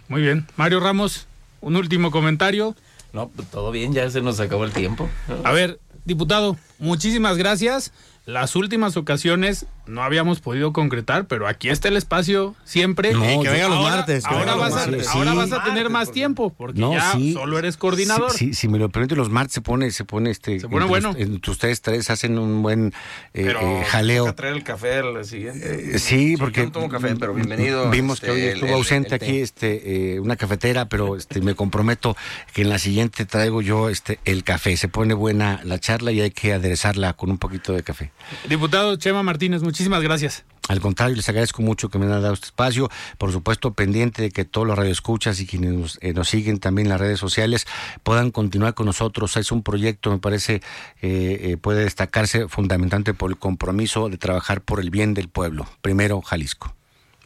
[0.07, 0.47] Muy bien.
[0.55, 1.27] Mario Ramos,
[1.61, 2.75] un último comentario.
[3.11, 5.09] No, pues todo bien, ya se nos acabó el tiempo.
[5.45, 7.91] A ver, diputado, muchísimas gracias.
[8.25, 13.13] Las últimas ocasiones no habíamos podido concretar, pero aquí está el espacio siempre.
[13.13, 15.07] No, que vengan los ahora- martes, Ahora, los vas, a, martes.
[15.09, 15.37] ahora Sí.
[15.37, 17.33] vas a tener más tiempo, porque No, ya sí.
[17.33, 18.31] solo eres coordinador.
[18.31, 20.59] Sí, sí, si me lo permite, los martes se pone, se pone este.
[20.59, 21.13] Se pone entre bueno.
[21.15, 22.93] entre ustedes tres hacen un buen
[23.35, 24.33] eh, Pero eh, jaleo.
[24.33, 25.95] traer el café al siguiente.
[25.95, 28.69] Eh, sí, porque yo no tomo café, pero bienvenido, Vimos este, que hoy el- estuvo
[28.69, 32.17] el- ausente el aquí este eh, una cafetera, pero este me comprometo
[32.53, 34.77] que en la siguiente traigo yo este el café.
[34.77, 38.11] Se pone buena la charla y hay que aderezarla con un poquito de café.
[38.49, 40.43] Diputado Chema Martínez, muchísimas gracias.
[40.67, 42.89] Al contrario, les agradezco mucho que me han dado este espacio.
[43.19, 46.87] Por supuesto, pendiente de que todos los radioescuchas y quienes nos, eh, nos siguen también
[46.87, 47.67] en las redes sociales
[48.01, 49.37] puedan continuar con nosotros.
[49.37, 50.55] Es un proyecto, me parece,
[51.01, 55.67] eh, eh, puede destacarse fundamentalmente por el compromiso de trabajar por el bien del pueblo.
[55.81, 56.75] Primero, Jalisco.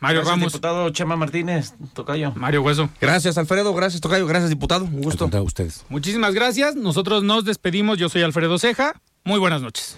[0.02, 2.32] Mario Gracias, Ramos, diputado Chema Martínez, tocayo.
[2.36, 2.90] Mario Hueso.
[3.02, 3.74] Gracias, Alfredo.
[3.74, 4.26] Gracias, Tocayo.
[4.28, 4.86] Gracias, diputado.
[4.86, 5.26] Un gusto.
[5.26, 5.86] contrario, ustedes.
[5.90, 6.76] Muchísimas gracias.
[6.76, 7.98] Nosotros nos despedimos.
[7.98, 9.02] Yo soy Alfredo Ceja.
[9.26, 9.98] Muy buenas noches.